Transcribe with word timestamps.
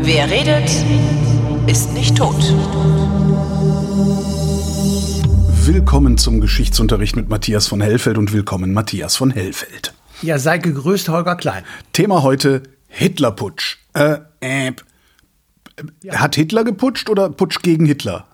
Wer 0.00 0.30
redet, 0.30 0.70
ist 1.66 1.92
nicht 1.94 2.16
tot. 2.16 2.36
Willkommen 5.66 6.18
zum 6.18 6.40
Geschichtsunterricht 6.40 7.16
mit 7.16 7.28
Matthias 7.28 7.66
von 7.66 7.80
Hellfeld 7.80 8.18
und 8.18 8.32
willkommen 8.32 8.72
Matthias 8.72 9.16
von 9.16 9.30
Hellfeld. 9.30 9.94
Ja, 10.22 10.38
sei 10.38 10.58
gegrüßt, 10.58 11.08
Holger 11.08 11.36
Klein. 11.36 11.64
Thema 11.92 12.22
heute 12.22 12.62
Hitlerputsch. 12.88 13.78
Äh, 13.94 14.18
äh, 14.40 14.72
Hat 16.10 16.36
Hitler 16.36 16.64
geputscht 16.64 17.08
oder 17.10 17.30
Putsch 17.30 17.62
gegen 17.62 17.86
Hitler? 17.86 18.26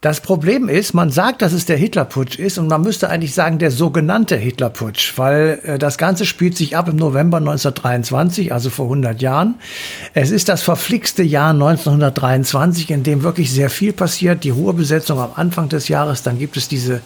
Das 0.00 0.20
Problem 0.20 0.68
ist, 0.68 0.94
man 0.94 1.10
sagt, 1.10 1.42
dass 1.42 1.52
es 1.52 1.66
der 1.66 1.76
Hitlerputsch 1.76 2.38
ist 2.38 2.56
und 2.56 2.68
man 2.68 2.82
müsste 2.82 3.10
eigentlich 3.10 3.34
sagen, 3.34 3.58
der 3.58 3.72
sogenannte 3.72 4.36
Hitlerputsch, 4.36 5.14
weil 5.18 5.58
äh, 5.64 5.76
das 5.76 5.98
Ganze 5.98 6.24
spielt 6.24 6.56
sich 6.56 6.76
ab 6.76 6.88
im 6.88 6.94
November 6.94 7.38
1923, 7.38 8.52
also 8.52 8.70
vor 8.70 8.84
100 8.84 9.20
Jahren. 9.20 9.56
Es 10.14 10.30
ist 10.30 10.48
das 10.48 10.62
verflixte 10.62 11.24
Jahr 11.24 11.50
1923, 11.50 12.92
in 12.92 13.02
dem 13.02 13.24
wirklich 13.24 13.52
sehr 13.52 13.70
viel 13.70 13.92
passiert. 13.92 14.44
Die 14.44 14.50
Ruhrbesetzung 14.50 15.18
am 15.18 15.32
Anfang 15.34 15.68
des 15.68 15.88
Jahres, 15.88 16.22
dann 16.22 16.38
gibt 16.38 16.56
es 16.56 16.68
diese, 16.68 17.00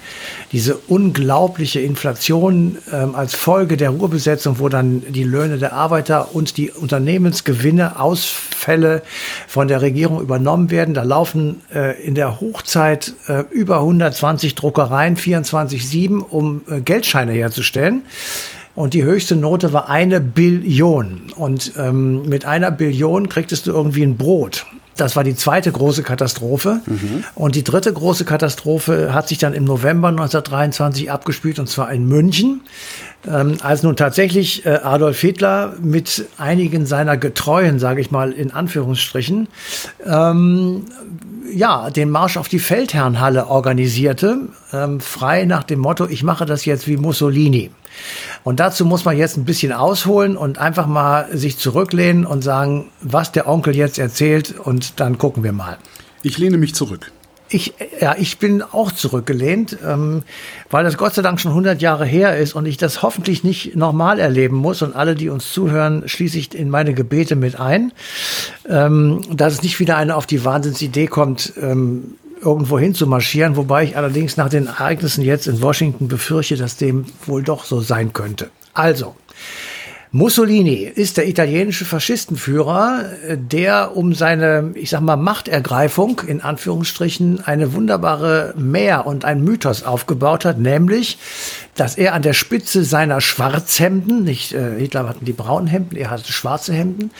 diese 0.52 0.76
unglaubliche 0.76 1.80
Inflation 1.80 2.76
ähm, 2.92 3.14
als 3.14 3.34
Folge 3.34 3.78
der 3.78 3.88
Ruhrbesetzung, 3.88 4.58
wo 4.58 4.68
dann 4.68 5.02
die 5.08 5.24
Löhne 5.24 5.56
der 5.56 5.72
Arbeiter 5.72 6.34
und 6.34 6.58
die 6.58 6.70
Unternehmensgewinne, 6.70 7.98
Ausfälle 7.98 9.00
von 9.48 9.66
der 9.66 9.80
Regierung 9.80 10.20
übernommen 10.20 10.70
werden. 10.70 10.92
Da 10.92 11.04
laufen 11.04 11.62
äh, 11.74 11.98
in 12.02 12.14
der 12.14 12.38
Hochzeit 12.38 12.81
Zeit 12.82 13.14
äh, 13.28 13.44
über 13.50 13.78
120 13.78 14.56
Druckereien, 14.56 15.16
24-7, 15.16 16.18
um 16.18 16.62
äh, 16.68 16.80
Geldscheine 16.80 17.30
herzustellen. 17.30 18.02
Und 18.74 18.94
die 18.94 19.04
höchste 19.04 19.36
Note 19.36 19.72
war 19.72 19.88
eine 19.88 20.20
Billion. 20.20 21.32
Und 21.36 21.74
ähm, 21.76 22.28
mit 22.28 22.44
einer 22.44 22.72
Billion 22.72 23.28
kriegtest 23.28 23.68
du 23.68 23.70
irgendwie 23.70 24.02
ein 24.02 24.16
Brot. 24.16 24.66
Das 24.96 25.14
war 25.14 25.22
die 25.22 25.36
zweite 25.36 25.70
große 25.70 26.02
Katastrophe. 26.02 26.80
Mhm. 26.86 27.24
Und 27.36 27.54
die 27.54 27.62
dritte 27.62 27.92
große 27.92 28.24
Katastrophe 28.24 29.14
hat 29.14 29.28
sich 29.28 29.38
dann 29.38 29.54
im 29.54 29.64
November 29.64 30.08
1923 30.08 31.10
abgespielt, 31.10 31.60
und 31.60 31.68
zwar 31.68 31.92
in 31.92 32.06
München. 32.06 32.62
Ähm, 33.26 33.58
als 33.62 33.84
nun 33.84 33.94
tatsächlich 33.94 34.66
äh, 34.66 34.80
Adolf 34.82 35.20
Hitler 35.20 35.74
mit 35.80 36.26
einigen 36.38 36.86
seiner 36.86 37.16
Getreuen, 37.16 37.78
sage 37.78 38.00
ich 38.00 38.10
mal 38.10 38.32
in 38.32 38.50
Anführungsstrichen, 38.50 39.46
ähm, 40.04 40.86
ja, 41.54 41.90
den 41.90 42.10
Marsch 42.10 42.36
auf 42.36 42.48
die 42.48 42.58
Feldherrnhalle 42.58 43.46
organisierte, 43.46 44.48
ähm, 44.72 45.00
frei 45.00 45.44
nach 45.44 45.62
dem 45.62 45.78
Motto, 45.78 46.06
ich 46.08 46.24
mache 46.24 46.46
das 46.46 46.64
jetzt 46.64 46.88
wie 46.88 46.96
Mussolini. 46.96 47.70
Und 48.42 48.58
dazu 48.58 48.84
muss 48.84 49.04
man 49.04 49.16
jetzt 49.16 49.36
ein 49.36 49.44
bisschen 49.44 49.72
ausholen 49.72 50.36
und 50.36 50.58
einfach 50.58 50.86
mal 50.86 51.28
sich 51.36 51.58
zurücklehnen 51.58 52.26
und 52.26 52.42
sagen, 52.42 52.90
was 53.00 53.30
der 53.30 53.48
Onkel 53.48 53.76
jetzt 53.76 53.98
erzählt 53.98 54.58
und 54.58 54.98
dann 54.98 55.18
gucken 55.18 55.44
wir 55.44 55.52
mal. 55.52 55.78
Ich 56.22 56.38
lehne 56.38 56.58
mich 56.58 56.74
zurück. 56.74 57.12
Ich, 57.52 57.74
ja, 58.00 58.16
ich 58.18 58.38
bin 58.38 58.62
auch 58.62 58.92
zurückgelehnt, 58.92 59.78
ähm, 59.86 60.22
weil 60.70 60.84
das 60.84 60.96
Gott 60.96 61.14
sei 61.14 61.22
Dank 61.22 61.40
schon 61.40 61.52
100 61.52 61.82
Jahre 61.82 62.06
her 62.06 62.36
ist 62.38 62.54
und 62.54 62.66
ich 62.66 62.78
das 62.78 63.02
hoffentlich 63.02 63.44
nicht 63.44 63.76
nochmal 63.76 64.18
erleben 64.18 64.56
muss. 64.56 64.80
Und 64.82 64.96
alle, 64.96 65.14
die 65.14 65.28
uns 65.28 65.52
zuhören, 65.52 66.08
schließe 66.08 66.38
ich 66.38 66.54
in 66.54 66.70
meine 66.70 66.94
Gebete 66.94 67.36
mit 67.36 67.60
ein, 67.60 67.92
ähm, 68.68 69.20
dass 69.30 69.52
es 69.52 69.62
nicht 69.62 69.78
wieder 69.80 69.96
eine 69.96 70.16
auf 70.16 70.26
die 70.26 70.44
Wahnsinnsidee 70.44 71.06
kommt, 71.06 71.52
ähm, 71.60 72.14
irgendwo 72.40 72.78
hin 72.78 72.94
zu 72.94 73.06
marschieren, 73.06 73.56
wobei 73.56 73.84
ich 73.84 73.96
allerdings 73.96 74.36
nach 74.36 74.48
den 74.48 74.66
Ereignissen 74.66 75.22
jetzt 75.22 75.46
in 75.46 75.62
Washington 75.62 76.08
befürchte, 76.08 76.56
dass 76.56 76.76
dem 76.76 77.04
wohl 77.26 77.42
doch 77.42 77.64
so 77.64 77.80
sein 77.80 78.12
könnte. 78.12 78.50
Also, 78.74 79.14
Mussolini 80.14 80.82
ist 80.82 81.16
der 81.16 81.26
italienische 81.26 81.86
Faschistenführer, 81.86 83.04
der 83.34 83.96
um 83.96 84.12
seine, 84.12 84.72
ich 84.74 84.90
sag 84.90 85.00
mal, 85.00 85.16
Machtergreifung 85.16 86.20
in 86.26 86.42
Anführungsstrichen 86.42 87.42
eine 87.42 87.72
wunderbare 87.72 88.52
Mehr 88.58 89.06
und 89.06 89.24
ein 89.24 89.42
Mythos 89.42 89.84
aufgebaut 89.84 90.44
hat, 90.44 90.58
nämlich, 90.58 91.16
dass 91.76 91.96
er 91.96 92.12
an 92.12 92.20
der 92.20 92.34
Spitze 92.34 92.84
seiner 92.84 93.22
Schwarzhemden, 93.22 94.22
nicht 94.22 94.52
äh, 94.52 94.78
Hitler 94.78 95.08
hatten 95.08 95.24
die 95.24 95.32
braunen 95.32 95.66
Hemden, 95.66 95.96
er 95.96 96.10
hatte 96.10 96.30
schwarze 96.30 96.74
Hemden, 96.74 97.10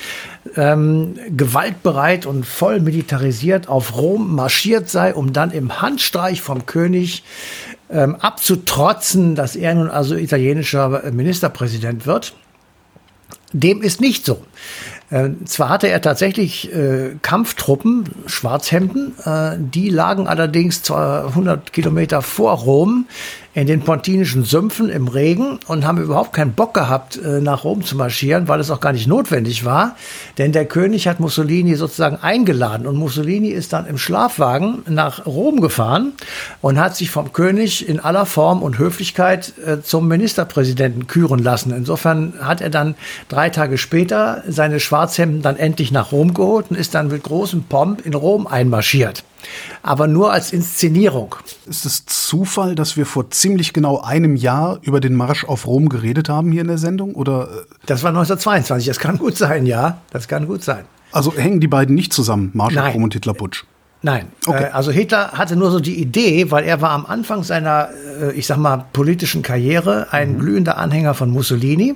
ähm, 0.56 1.15
gewaltbereit 1.34 2.27
und 2.27 2.45
voll 2.45 2.81
militarisiert 2.81 3.69
auf 3.71 3.97
Rom 3.97 4.34
marschiert 4.34 4.91
sei, 4.91 5.15
um 5.15 5.33
dann 5.33 5.50
im 5.50 5.81
Handstreich 5.81 6.43
vom 6.43 6.66
König 6.66 7.25
ähm, 7.89 8.16
abzutrotzen, 8.16 9.34
dass 9.34 9.56
er 9.56 9.75
nun 9.75 9.89
also 9.89 10.15
italienischer 10.15 11.11
Ministerpräsident 11.11 12.05
wird. 12.05 12.34
Dem 13.53 13.83
ist 13.83 14.01
nicht 14.01 14.25
so. 14.25 14.45
Äh, 15.11 15.31
zwar 15.45 15.69
hatte 15.69 15.89
er 15.89 16.01
tatsächlich 16.01 16.73
äh, 16.75 17.17
Kampftruppen, 17.21 18.09
Schwarzhemden, 18.27 19.15
äh, 19.25 19.57
die 19.59 19.91
lagen 19.91 20.27
allerdings 20.27 20.83
200 20.83 21.73
Kilometer 21.73 22.23
vor 22.23 22.53
Rom 22.53 23.07
in 23.55 23.67
den 23.67 23.83
pontinischen 23.83 24.45
Sümpfen 24.45 24.89
im 24.89 25.09
Regen 25.09 25.59
und 25.67 25.85
haben 25.87 26.01
überhaupt 26.01 26.33
keinen 26.33 26.55
Bock 26.55 26.73
gehabt, 26.73 27.17
äh, 27.17 27.41
nach 27.41 27.65
Rom 27.65 27.85
zu 27.85 27.97
marschieren, 27.97 28.49
weil 28.49 28.61
es 28.61 28.71
auch 28.71 28.81
gar 28.81 28.93
nicht 28.93 29.07
notwendig 29.07 29.65
war. 29.65 29.97
Denn 30.39 30.53
der 30.53 30.65
König 30.65 31.07
hat 31.07 31.21
Mussolini 31.21 31.75
sozusagen 31.75 32.17
eingeladen 32.17 32.87
und 32.87 32.97
Mussolini 32.97 33.49
ist 33.49 33.73
dann 33.75 33.87
im 33.87 33.99
Schlafwagen 33.99 34.83
nach 34.89 35.27
Rom 35.27 35.61
gefahren 35.61 36.13
und 36.63 36.81
hat 36.81 36.97
sich 36.97 37.11
vom 37.11 37.33
König 37.33 37.87
in 37.87 38.01
aller 38.01 38.25
Form 38.25 38.63
und 38.63 38.79
Höflichkeit 38.79 39.53
äh, 39.67 39.83
zum 39.83 40.09
Ministerpräsidenten 40.09 41.07
küren 41.07 41.43
lassen. 41.43 41.75
Insofern 41.77 42.34
hat 42.41 42.63
er 42.63 42.71
dann 42.71 42.95
drei 43.29 43.51
Tage 43.51 43.77
später 43.77 44.43
seine 44.49 44.81
Schwarzhemden 44.81 45.43
dann 45.43 45.57
endlich 45.57 45.93
nach 45.93 46.13
Rom 46.13 46.33
geholt 46.33 46.67
und 46.71 46.77
ist 46.77 46.95
dann 46.95 47.09
mit 47.09 47.23
großem 47.23 47.65
Pomp 47.65 48.05
in 48.07 48.15
Rom 48.15 48.47
einmarschiert 48.47 49.25
aber 49.82 50.06
nur 50.06 50.32
als 50.32 50.53
Inszenierung. 50.53 51.34
Ist 51.66 51.86
es 51.86 52.06
Zufall, 52.06 52.75
dass 52.75 52.97
wir 52.97 53.06
vor 53.06 53.30
ziemlich 53.30 53.72
genau 53.72 54.00
einem 54.00 54.36
Jahr 54.36 54.78
über 54.82 55.00
den 55.00 55.14
Marsch 55.14 55.44
auf 55.44 55.66
Rom 55.66 55.88
geredet 55.88 56.28
haben 56.28 56.53
hier 56.53 56.62
in 56.62 56.69
der 56.69 56.78
Sendung? 56.78 57.14
Oder? 57.14 57.48
Das 57.86 58.03
war 58.03 58.10
1922. 58.10 58.86
Das 58.86 58.98
kann 58.98 59.19
gut 59.19 59.36
sein, 59.36 59.66
ja. 59.66 59.98
Das 60.10 60.28
kann 60.28 60.47
gut 60.47 60.62
sein. 60.62 60.84
Also 61.12 61.34
hängen 61.34 61.60
die 61.60 61.69
beiden 61.69 61.94
nicht 61.94 62.12
zusammen, 62.12 62.50
Marsch 62.54 62.76
auf 62.76 62.94
Rom 62.94 63.04
und 63.04 63.12
Hitlerputsch? 63.12 63.64
Nein. 64.03 64.27
Okay. 64.47 64.65
Äh, 64.65 64.71
also 64.71 64.91
Hitler 64.91 65.33
hatte 65.33 65.57
nur 65.57 65.71
so 65.71 65.79
die 65.79 66.01
Idee, 66.01 66.51
weil 66.51 66.65
er 66.65 66.81
war 66.81 66.91
am 66.91 67.07
Anfang 67.07 67.45
seiner, 67.45 67.89
äh, 68.21 68.33
ich 68.33 68.47
sag 68.47 68.57
mal, 68.57 68.85
politischen 68.93 69.43
Karriere 69.43 70.09
ein 70.11 70.35
mhm. 70.35 70.39
glühender 70.41 70.77
Anhänger 70.77 71.15
von 71.15 71.31
Mussolini. 71.31 71.95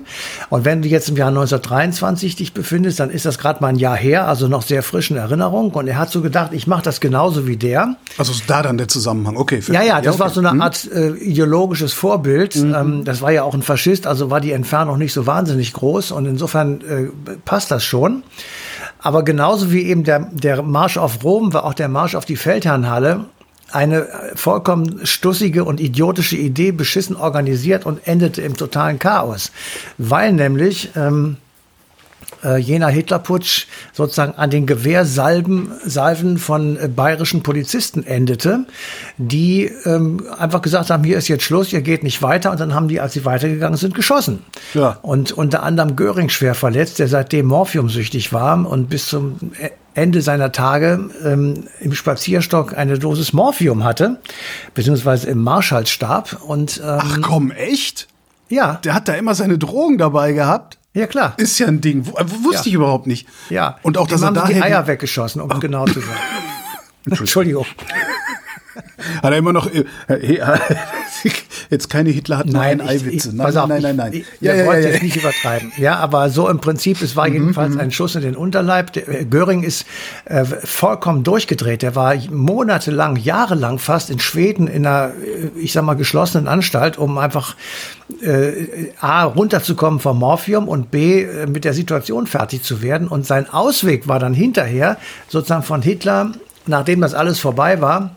Und 0.49 0.63
wenn 0.63 0.81
du 0.81 0.87
jetzt 0.87 1.09
im 1.09 1.17
Jahr 1.17 1.27
1923 1.27 2.37
dich 2.37 2.53
befindest, 2.53 3.01
dann 3.01 3.09
ist 3.09 3.25
das 3.25 3.37
gerade 3.37 3.61
mal 3.61 3.67
ein 3.67 3.75
Jahr 3.75 3.97
her, 3.97 4.27
also 4.27 4.47
noch 4.47 4.61
sehr 4.61 4.83
frisch 4.83 5.11
in 5.11 5.17
Erinnerung. 5.17 5.71
Und 5.71 5.87
er 5.87 5.97
hat 5.97 6.09
so 6.09 6.21
gedacht, 6.21 6.53
ich 6.53 6.65
mache 6.65 6.81
das 6.81 7.01
genauso 7.01 7.45
wie 7.45 7.57
der. 7.57 7.95
Also 8.17 8.31
ist 8.31 8.49
da 8.49 8.61
dann 8.61 8.77
der 8.77 8.87
Zusammenhang, 8.87 9.35
okay. 9.35 9.61
Ja, 9.67 9.81
ja, 9.81 9.97
das 9.97 10.05
ja, 10.05 10.11
okay. 10.11 10.19
war 10.19 10.29
so 10.29 10.39
eine 10.39 10.53
mhm. 10.53 10.61
Art 10.61 10.89
äh, 10.89 11.09
ideologisches 11.09 11.91
Vorbild. 11.91 12.55
Mhm. 12.55 12.73
Ähm, 12.73 13.03
das 13.03 13.21
war 13.21 13.31
ja 13.31 13.43
auch 13.43 13.53
ein 13.53 13.63
Faschist, 13.63 14.07
also 14.07 14.29
war 14.29 14.39
die 14.39 14.53
Entfernung 14.53 14.97
nicht 14.97 15.11
so 15.11 15.27
wahnsinnig 15.27 15.73
groß. 15.73 16.11
Und 16.11 16.25
insofern 16.25 16.81
äh, 16.81 17.09
passt 17.43 17.69
das 17.69 17.83
schon. 17.83 18.23
Aber 19.07 19.23
genauso 19.23 19.71
wie 19.71 19.83
eben 19.83 20.03
der, 20.03 20.19
der 20.33 20.61
Marsch 20.63 20.97
auf 20.97 21.23
Rom 21.23 21.53
war 21.53 21.63
auch 21.63 21.73
der 21.73 21.87
Marsch 21.87 22.13
auf 22.13 22.25
die 22.25 22.35
Feldherrnhalle 22.35 23.23
eine 23.71 24.05
vollkommen 24.35 25.05
stussige 25.05 25.63
und 25.63 25.79
idiotische 25.79 26.35
Idee, 26.35 26.73
beschissen 26.73 27.15
organisiert 27.15 27.85
und 27.85 28.05
endete 28.05 28.41
im 28.41 28.57
totalen 28.57 28.99
Chaos. 28.99 29.53
Weil 29.97 30.33
nämlich 30.33 30.89
ähm, 30.97 31.37
äh, 32.43 32.57
jener 32.57 32.89
Hitlerputsch 32.89 33.67
sozusagen 33.93 34.33
an 34.33 34.49
den 34.49 34.65
Gewehrsalben 34.65 35.71
Salven 35.85 36.37
von 36.37 36.77
äh, 36.77 36.87
bayerischen 36.87 37.43
Polizisten 37.43 38.03
endete, 38.03 38.65
die 39.17 39.71
ähm, 39.85 40.23
einfach 40.37 40.61
gesagt 40.61 40.89
haben, 40.89 41.03
hier 41.03 41.17
ist 41.17 41.27
jetzt 41.27 41.43
Schluss, 41.43 41.73
ihr 41.73 41.81
geht 41.81 42.03
nicht 42.03 42.21
weiter. 42.21 42.51
Und 42.51 42.59
dann 42.59 42.73
haben 42.73 42.87
die, 42.87 42.99
als 42.99 43.13
sie 43.13 43.25
weitergegangen 43.25 43.77
sind, 43.77 43.95
geschossen. 43.95 44.43
Ja. 44.73 44.97
Und 45.01 45.31
unter 45.31 45.63
anderem 45.63 45.95
Göring 45.95 46.29
schwer 46.29 46.55
verletzt, 46.55 46.99
der 46.99 47.07
seitdem 47.07 47.47
morphiumsüchtig 47.47 48.33
war 48.33 48.47
und 48.47 48.89
bis 48.89 49.07
zum 49.07 49.51
e-, 49.59 49.69
Ende 49.93 50.21
seiner 50.21 50.51
Tage 50.51 51.09
ähm, 51.25 51.63
im 51.79 51.93
Spazierstock 51.93 52.77
eine 52.77 52.99
Dosis 52.99 53.33
Morphium 53.33 53.83
hatte, 53.83 54.19
beziehungsweise 54.73 55.27
im 55.27 55.43
Marschallstab. 55.43 56.43
Und, 56.43 56.77
ähm, 56.77 56.99
Ach 57.01 57.17
komm, 57.21 57.51
echt? 57.51 58.07
Ja. 58.49 58.79
Der 58.83 58.93
hat 58.93 59.07
da 59.07 59.13
immer 59.15 59.35
seine 59.35 59.57
Drogen 59.57 59.97
dabei 59.97 60.33
gehabt. 60.33 60.77
Ja, 60.93 61.07
kar. 61.07 61.35
Ist 61.37 61.59
ja 61.59 61.67
ein 61.67 61.81
Ding. 61.81 62.07
W 62.07 62.11
wusste 62.43 62.63
ja. 62.63 62.67
ich 62.67 62.73
überhaupt 62.73 63.07
nicht. 63.07 63.27
Ja. 63.49 63.77
Und 63.83 63.97
auch, 63.97 64.07
dass 64.07 64.21
er 64.21 64.31
daher 64.31 64.55
die 64.55 64.63
Eier 64.63 64.87
weggeschossen, 64.87 65.41
um 65.41 65.51
oh. 65.51 65.59
genau 65.59 65.85
zu 65.85 65.99
sein. 65.99 66.17
Entschuldigung. 67.19 67.65
Hat 69.21 69.31
er 69.31 69.37
immer 69.37 69.53
noch, 69.53 69.67
äh, 69.67 69.85
äh, 70.07 70.59
jetzt 71.69 71.89
keine 71.89 72.09
Hitler 72.09 72.37
hat 72.37 72.47
Nein, 72.47 72.81
ein 72.81 72.87
Eiwitze. 72.87 73.29
Nein, 73.29 73.45
pass 73.45 73.55
auf, 73.55 73.67
nein, 73.67 73.81
nein, 73.81 73.95
nein. 73.95 74.13
Ich, 74.13 74.25
Ja, 74.39 74.53
ja, 74.53 74.65
ja, 74.65 74.89
ja. 74.89 75.03
nicht 75.03 75.15
übertreiben. 75.15 75.71
Ja, 75.77 75.97
aber 75.97 76.29
so 76.29 76.49
im 76.49 76.59
Prinzip, 76.59 77.01
es 77.01 77.15
war 77.15 77.27
jedenfalls 77.27 77.77
ein 77.77 77.91
Schuss 77.91 78.15
in 78.15 78.21
den 78.21 78.35
Unterleib. 78.35 78.95
Äh, 78.95 79.25
Göring 79.25 79.63
ist 79.63 79.85
äh, 80.25 80.45
vollkommen 80.45 81.23
durchgedreht. 81.23 81.81
Der 81.81 81.95
war 81.95 82.15
monatelang, 82.29 83.15
jahrelang 83.15 83.79
fast 83.79 84.09
in 84.09 84.19
Schweden 84.19 84.67
in 84.67 84.85
einer, 84.85 85.11
äh, 85.13 85.59
ich 85.59 85.73
sag 85.73 85.83
mal, 85.83 85.95
geschlossenen 85.95 86.47
Anstalt, 86.47 86.97
um 86.97 87.17
einfach 87.17 87.55
äh, 88.21 88.91
A, 88.99 89.23
runterzukommen 89.23 89.99
vom 89.99 90.19
Morphium 90.19 90.67
und 90.67 90.91
B, 90.91 91.23
äh, 91.23 91.47
mit 91.47 91.65
der 91.65 91.73
Situation 91.73 92.27
fertig 92.27 92.63
zu 92.63 92.81
werden. 92.81 93.07
Und 93.07 93.25
sein 93.25 93.49
Ausweg 93.49 94.07
war 94.07 94.19
dann 94.19 94.33
hinterher 94.33 94.97
sozusagen 95.27 95.63
von 95.63 95.81
Hitler, 95.81 96.31
nachdem 96.65 97.01
das 97.01 97.13
alles 97.13 97.39
vorbei 97.39 97.81
war, 97.81 98.15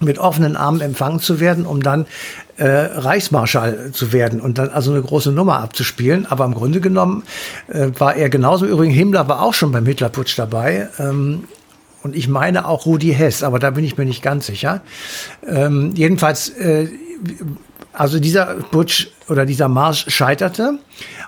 mit 0.00 0.18
offenen 0.18 0.56
Armen 0.56 0.80
empfangen 0.80 1.20
zu 1.20 1.40
werden, 1.40 1.66
um 1.66 1.82
dann 1.82 2.06
äh, 2.56 2.66
Reichsmarschall 2.66 3.92
zu 3.92 4.12
werden 4.12 4.40
und 4.40 4.58
dann 4.58 4.68
also 4.68 4.92
eine 4.92 5.02
große 5.02 5.32
Nummer 5.32 5.60
abzuspielen. 5.60 6.26
Aber 6.26 6.44
im 6.44 6.54
Grunde 6.54 6.80
genommen 6.80 7.22
äh, 7.68 7.88
war 7.98 8.14
er 8.14 8.28
genauso. 8.28 8.66
Übrigens, 8.66 8.96
Himmler 8.96 9.28
war 9.28 9.42
auch 9.42 9.54
schon 9.54 9.72
beim 9.72 9.86
Hitlerputsch 9.86 10.38
dabei. 10.38 10.88
Ähm, 10.98 11.44
und 12.02 12.14
ich 12.14 12.28
meine 12.28 12.68
auch 12.68 12.86
Rudi 12.86 13.12
Hess, 13.12 13.42
aber 13.42 13.58
da 13.58 13.70
bin 13.70 13.84
ich 13.84 13.96
mir 13.98 14.04
nicht 14.04 14.22
ganz 14.22 14.46
sicher. 14.46 14.80
Ähm, 15.46 15.92
jedenfalls, 15.94 16.50
äh, 16.50 16.88
also 17.96 18.20
dieser 18.20 18.56
Putsch 18.70 19.08
oder 19.28 19.46
dieser 19.46 19.68
Marsch 19.68 20.06
scheiterte 20.08 20.78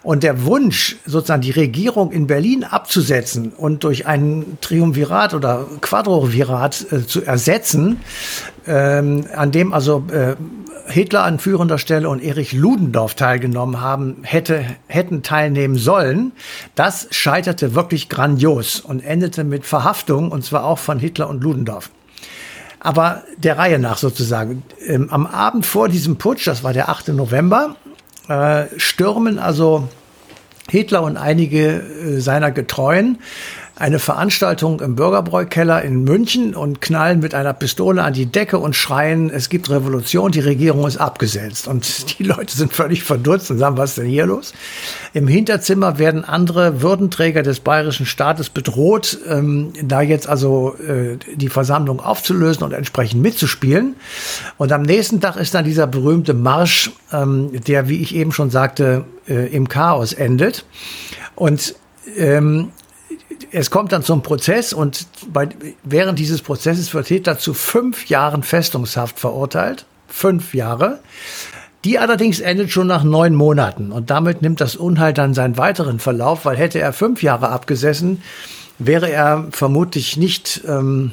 und 0.03 0.23
der 0.23 0.44
Wunsch, 0.44 0.97
sozusagen 1.06 1.43
die 1.43 1.50
Regierung 1.50 2.12
in 2.12 2.26
Berlin 2.26 2.65
abzusetzen 2.65 3.53
und 3.56 3.85
durch 3.85 4.06
ein 4.06 4.59
Triumvirat 4.61 5.35
oder 5.35 5.67
Quadrovirat 5.81 6.93
äh, 6.93 7.06
zu 7.06 7.25
ersetzen, 7.25 8.00
ähm, 8.67 9.25
an 9.35 9.50
dem 9.50 9.73
also 9.73 10.05
äh, 10.12 10.37
Hitler 10.91 11.25
an 11.25 11.38
führender 11.38 11.79
Stelle 11.79 12.09
und 12.09 12.23
Erich 12.23 12.53
Ludendorff 12.53 13.15
teilgenommen 13.15 13.81
haben, 13.81 14.19
hätte, 14.23 14.65
hätten 14.87 15.23
teilnehmen 15.23 15.76
sollen, 15.76 16.32
das 16.75 17.09
scheiterte 17.11 17.75
wirklich 17.75 18.09
grandios 18.09 18.81
und 18.81 19.00
endete 19.00 19.44
mit 19.44 19.67
Verhaftung, 19.67 20.31
und 20.31 20.44
zwar 20.44 20.65
auch 20.65 20.79
von 20.79 20.99
Hitler 20.99 21.29
und 21.29 21.43
Ludendorff. 21.43 21.91
Aber 22.80 23.22
der 23.36 23.58
Reihe 23.58 23.78
nach 23.78 23.98
sozusagen. 23.98 24.62
Ähm, 24.86 25.08
am 25.10 25.26
Abend 25.26 25.66
vor 25.66 25.88
diesem 25.88 26.16
Putsch, 26.16 26.46
das 26.46 26.62
war 26.62 26.72
der 26.72 26.88
8. 26.88 27.08
November, 27.08 27.76
äh, 28.28 28.66
stürmen 28.76 29.38
also 29.38 29.88
Hitler 30.70 31.02
und 31.02 31.16
einige 31.16 31.80
äh, 31.80 32.20
seiner 32.20 32.50
Getreuen 32.50 33.19
eine 33.78 34.00
Veranstaltung 34.00 34.80
im 34.80 34.96
Bürgerbräukeller 34.96 35.82
in 35.82 36.02
München 36.02 36.54
und 36.56 36.80
knallen 36.80 37.20
mit 37.20 37.32
einer 37.32 37.52
Pistole 37.52 38.02
an 38.02 38.12
die 38.12 38.26
Decke 38.26 38.58
und 38.58 38.75
schreien, 38.75 39.30
es 39.30 39.48
gibt 39.48 39.70
Revolution, 39.70 40.32
die 40.32 40.40
Regierung 40.40 40.86
ist 40.86 40.96
abgesetzt. 40.96 41.69
Und 41.69 42.19
die 42.19 42.25
Leute 42.25 42.56
sind 42.56 42.72
völlig 42.72 43.04
verdutzt 43.04 43.50
und 43.50 43.58
sagen, 43.58 43.76
was 43.76 43.90
ist 43.90 43.98
denn 43.98 44.06
hier 44.06 44.26
los? 44.26 44.52
Im 45.14 45.28
Hinterzimmer 45.28 45.98
werden 45.98 46.25
andere 46.25 46.82
Würdenträger 46.82 47.42
des 47.42 47.60
bayerischen 47.60 48.04
Staates 48.04 48.50
bedroht, 48.50 49.19
ähm, 49.28 49.72
da 49.81 50.00
jetzt 50.00 50.28
also 50.28 50.74
äh, 50.76 51.16
die 51.36 51.48
Versammlung 51.48 52.00
aufzulösen 52.00 52.64
und 52.64 52.72
entsprechend 52.72 53.22
mitzuspielen. 53.22 53.94
Und 54.56 54.72
am 54.72 54.82
nächsten 54.82 55.20
Tag 55.20 55.36
ist 55.36 55.54
dann 55.54 55.64
dieser 55.64 55.86
berühmte 55.86 56.34
Marsch, 56.34 56.90
ähm, 57.12 57.50
der, 57.66 57.88
wie 57.88 58.02
ich 58.02 58.14
eben 58.16 58.32
schon 58.32 58.50
sagte, 58.50 59.04
äh, 59.28 59.46
im 59.54 59.69
Chaos 59.69 60.12
endet. 60.12 60.64
Und 61.36 61.76
ähm, 62.16 62.70
es 63.52 63.70
kommt 63.70 63.93
dann 63.93 64.02
zum 64.02 64.23
Prozess 64.23 64.73
und 64.73 65.06
bei, 65.32 65.49
während 65.85 66.19
dieses 66.19 66.43
Prozesses 66.43 66.93
wird 66.94 67.06
Hitler 67.06 67.38
zu 67.38 67.55
fünf 67.55 68.06
Jahren 68.08 68.43
Festungshaft 68.43 69.19
verurteilt. 69.19 69.87
Fünf 70.08 70.55
Jahre. 70.55 71.00
Die 71.85 71.99
allerdings 71.99 72.40
endet 72.40 72.70
schon 72.70 72.87
nach 72.87 73.05
neun 73.05 73.35
Monaten 73.35 73.93
und 73.93 74.11
damit 74.11 74.43
nimmt 74.43 74.61
das 74.61 74.75
Unheil 74.75 75.12
dann 75.12 75.32
seinen 75.35 75.56
weiteren 75.56 76.00
Verlauf, 76.00 76.44
weil 76.44 76.56
hätte 76.56 76.81
er 76.81 76.93
fünf 76.93 77.23
Jahre 77.23 77.50
abgesessen, 77.50 78.23
wäre 78.79 79.11
er 79.11 79.46
vermutlich 79.50 80.17
nicht 80.17 80.62
ähm, 80.67 81.12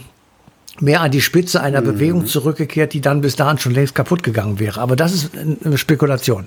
mehr 0.80 1.01
an 1.01 1.12
die 1.12 1.21
Spitze 1.21 1.62
einer 1.62 1.81
Mhm. 1.81 1.86
Bewegung 1.86 2.25
zurückgekehrt, 2.25 2.94
die 2.94 3.01
dann 3.01 3.21
bis 3.21 3.36
dahin 3.36 3.60
schon 3.60 3.74
längst 3.74 3.95
kaputt 3.95 4.24
gegangen 4.24 4.60
wäre. 4.60 4.81
Aber 4.81 4.95
das 4.95 5.13
ist 5.13 5.31
eine 5.38 5.78
Spekulation. 5.78 6.45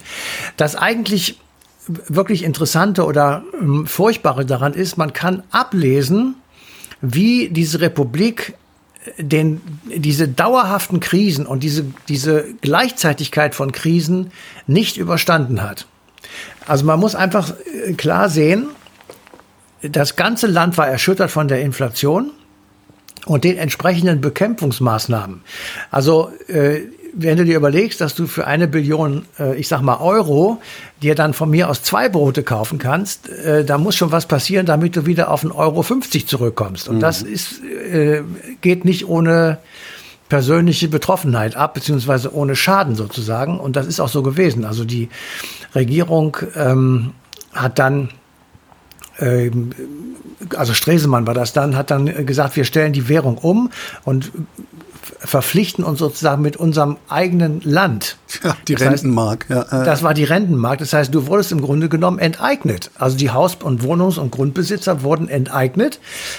Das 0.57 0.75
eigentlich 0.75 1.39
wirklich 1.89 2.45
Interessante 2.45 3.05
oder 3.05 3.43
ähm, 3.61 3.87
Furchtbare 3.87 4.47
daran 4.47 4.75
ist, 4.75 4.97
man 4.99 5.13
kann 5.13 5.43
ablesen, 5.51 6.37
wie 7.01 7.49
diese 7.49 7.81
Republik 7.81 8.55
äh, 9.17 9.25
den, 9.25 9.61
diese 9.85 10.29
dauerhaften 10.29 11.01
Krisen 11.01 11.47
und 11.47 11.63
diese, 11.63 11.87
diese 12.09 12.45
Gleichzeitigkeit 12.61 13.55
von 13.55 13.73
Krisen 13.73 14.31
nicht 14.67 14.97
überstanden 14.97 15.63
hat. 15.63 15.87
Also 16.67 16.85
man 16.85 17.01
muss 17.01 17.15
einfach 17.15 17.55
äh, 17.87 17.95
klar 17.95 18.29
sehen, 18.29 18.69
das 19.81 20.17
ganze 20.17 20.47
Land 20.47 20.77
war 20.77 20.89
erschüttert 20.89 21.31
von 21.31 21.49
der 21.49 21.63
Inflation 21.63 22.33
und 23.27 23.45
den 23.45 23.59
entsprechenden 23.59 24.21
Bekämpfungsmaßnahmen. 24.21 25.43
Also 25.91 26.33
äh, 26.49 26.81
wenn 27.15 27.37
du 27.37 27.45
dir 27.45 27.57
überlegst, 27.57 28.01
dass 28.01 28.15
du 28.15 28.27
für 28.27 28.47
eine 28.47 28.69
Billion, 28.69 29.25
äh, 29.39 29.57
ich 29.57 29.69
sag 29.69 29.83
mal 29.83 29.99
Euro, 29.99 30.61
dir 31.03 31.15
dann 31.15 31.35
von 31.35 31.51
mir 31.51 31.69
aus 31.69 31.83
zwei 31.83 32.09
Brote 32.09 32.43
kaufen 32.43 32.79
kannst, 32.79 33.29
äh, 33.29 33.65
da 33.65 33.79
muss 33.79 33.97
schon 33.97 34.13
was 34.13 34.27
passieren, 34.27 34.67
damit 34.67 34.97
du 34.97 35.07
wieder 35.07 35.31
auf 35.31 35.43
einen 35.43 35.53
Euro 35.53 35.83
50 35.83 36.27
zurückkommst. 36.27 36.89
Und 36.89 37.01
das 37.01 37.23
ist, 37.23 37.63
äh, 37.65 38.23
geht 38.61 38.85
nicht 38.85 39.09
ohne 39.09 39.59
persönliche 40.29 40.89
Betroffenheit 40.89 41.57
ab, 41.57 41.75
beziehungsweise 41.75 42.35
ohne 42.35 42.55
Schaden 42.55 42.95
sozusagen. 42.95 43.59
Und 43.59 43.77
das 43.77 43.87
ist 43.87 44.01
auch 44.01 44.09
so 44.09 44.23
gewesen. 44.23 44.65
Also 44.65 44.85
die 44.85 45.09
Regierung 45.75 46.37
ähm, 46.55 47.13
hat 47.53 47.79
dann 47.79 48.11
ähm, 49.19 49.73
also 50.57 50.73
Stresemann 50.73 51.27
war 51.27 51.35
das 51.35 51.53
dann, 51.53 51.77
hat 51.77 51.91
dann 51.91 52.27
gesagt, 52.27 52.57
wir 52.57 52.65
stellen 52.65 52.93
die 52.93 53.09
Währung 53.09 53.39
um 53.39 53.71
und 54.05 54.31
verpflichten 55.19 55.85
uns 55.85 55.99
sozusagen 55.99 56.43
mit 56.43 56.57
unserem 56.57 56.97
eigenen 57.09 57.61
Land. 57.63 58.17
Ja, 58.43 58.57
die 58.67 58.75
Das 58.75 58.83
heißt, 58.83 58.93
Rentenmark. 59.05 59.47
Ja, 59.49 59.63
äh, 59.63 59.85
Das 59.85 60.03
war 60.03 60.15
die 60.15 60.25
Rentenmark. 60.25 60.79
Das 60.79 60.93
heißt, 60.93 61.15
du 61.15 61.27
wurdest 61.27 61.51
im 61.53 61.61
Grunde 61.61 61.89
genommen 61.89 62.19
enteignet. 62.19 62.91
Also 62.99 63.17
die 63.17 63.31
Haus- 63.31 63.57
und 63.63 63.83
Wohnungs- 63.83 64.19
und 64.19 64.31
Grundbesitzer 64.31 65.03
wurden 65.03 65.29
enteignet, 65.29 65.99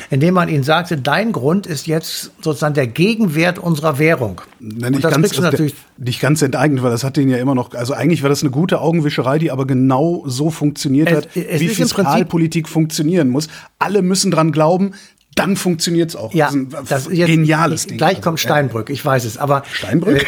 indem 0.10 0.36
man 0.36 0.50
ihnen 0.50 0.64
sagte, 0.64 0.98
dein 0.98 1.32
Grund 1.32 1.66
ist 1.68 1.88
jetzt 1.88 2.32
sozusagen 2.42 2.74
der 2.76 2.88
Gegenwert 2.88 3.58
unserer 3.60 3.98
Währung. 4.00 4.42
Und 4.60 4.78
nicht, 4.92 5.04
das 5.04 5.14
ganz, 5.14 5.30
also 5.30 5.42
natürlich. 5.42 5.74
der, 5.98 6.06
nicht 6.06 6.20
ganz 6.20 6.42
enteignet, 6.42 6.84
weil 6.84 6.92
das 6.92 7.04
hat 7.04 7.18
den 7.18 7.30
ja 7.30 7.38
immer 7.38 7.56
noch, 7.56 7.74
also 7.74 7.94
eigentlich 7.94 8.22
war 8.24 8.30
das 8.30 8.42
eine 8.44 8.52
gute 8.52 8.82
Augenwischerei, 8.82 9.40
die 9.40 9.52
aber 9.52 9.66
genau 9.66 10.24
so 10.28 10.50
funktioniert 10.50 11.10
Es- 11.10 11.16
hat, 11.18 11.28
es 11.36 11.60
wie 11.62 11.70
Fiskalpolitik 11.70 12.68
funktionieren 12.70 13.30
muss. 13.30 13.48
Alle 13.80 14.02
müssen 14.02 14.32
dran 14.32 14.52
glauben, 14.52 14.92
dann 15.40 15.56
funktioniert 15.56 16.10
es 16.10 16.16
auch. 16.16 16.34
Ja, 16.34 16.48
das 16.48 16.56
ist 16.56 16.62
ein 16.76 16.86
das 16.88 17.08
jetzt, 17.12 17.28
geniales 17.28 17.88
Ding. 17.88 17.98
Gleich 17.98 18.18
Also, 18.18 18.22
kommt 18.22 18.40
Steinbrück, 18.40 18.90
ich 18.90 19.04
weiß 19.04 19.26
es. 19.26 19.38
Aber 19.38 19.64
Steinbrück? 19.72 20.26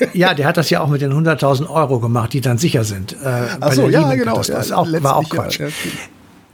Äh, 0.00 0.06
ja, 0.12 0.34
der 0.34 0.46
hat 0.46 0.56
das 0.56 0.70
ja 0.70 0.80
auch 0.80 0.88
mit 0.88 1.00
den 1.02 1.12
100.000 1.12 1.68
Euro 1.68 2.00
gemacht, 2.00 2.32
die 2.32 2.40
dann 2.40 2.58
sicher 2.58 2.84
sind. 2.84 3.12
Äh, 3.12 3.16
Ach 3.60 3.72
so, 3.72 3.88
ja, 3.88 4.00
Lehman-Katastrophe. 4.10 4.16
genau. 4.16 4.58
Das 4.58 4.68
Ja, 4.70 4.76
auch, 4.76 4.88
war 5.02 5.16
auch 5.16 5.22
ja, 5.32 5.42
Quatsch. 5.42 5.58
ja. 5.60 5.66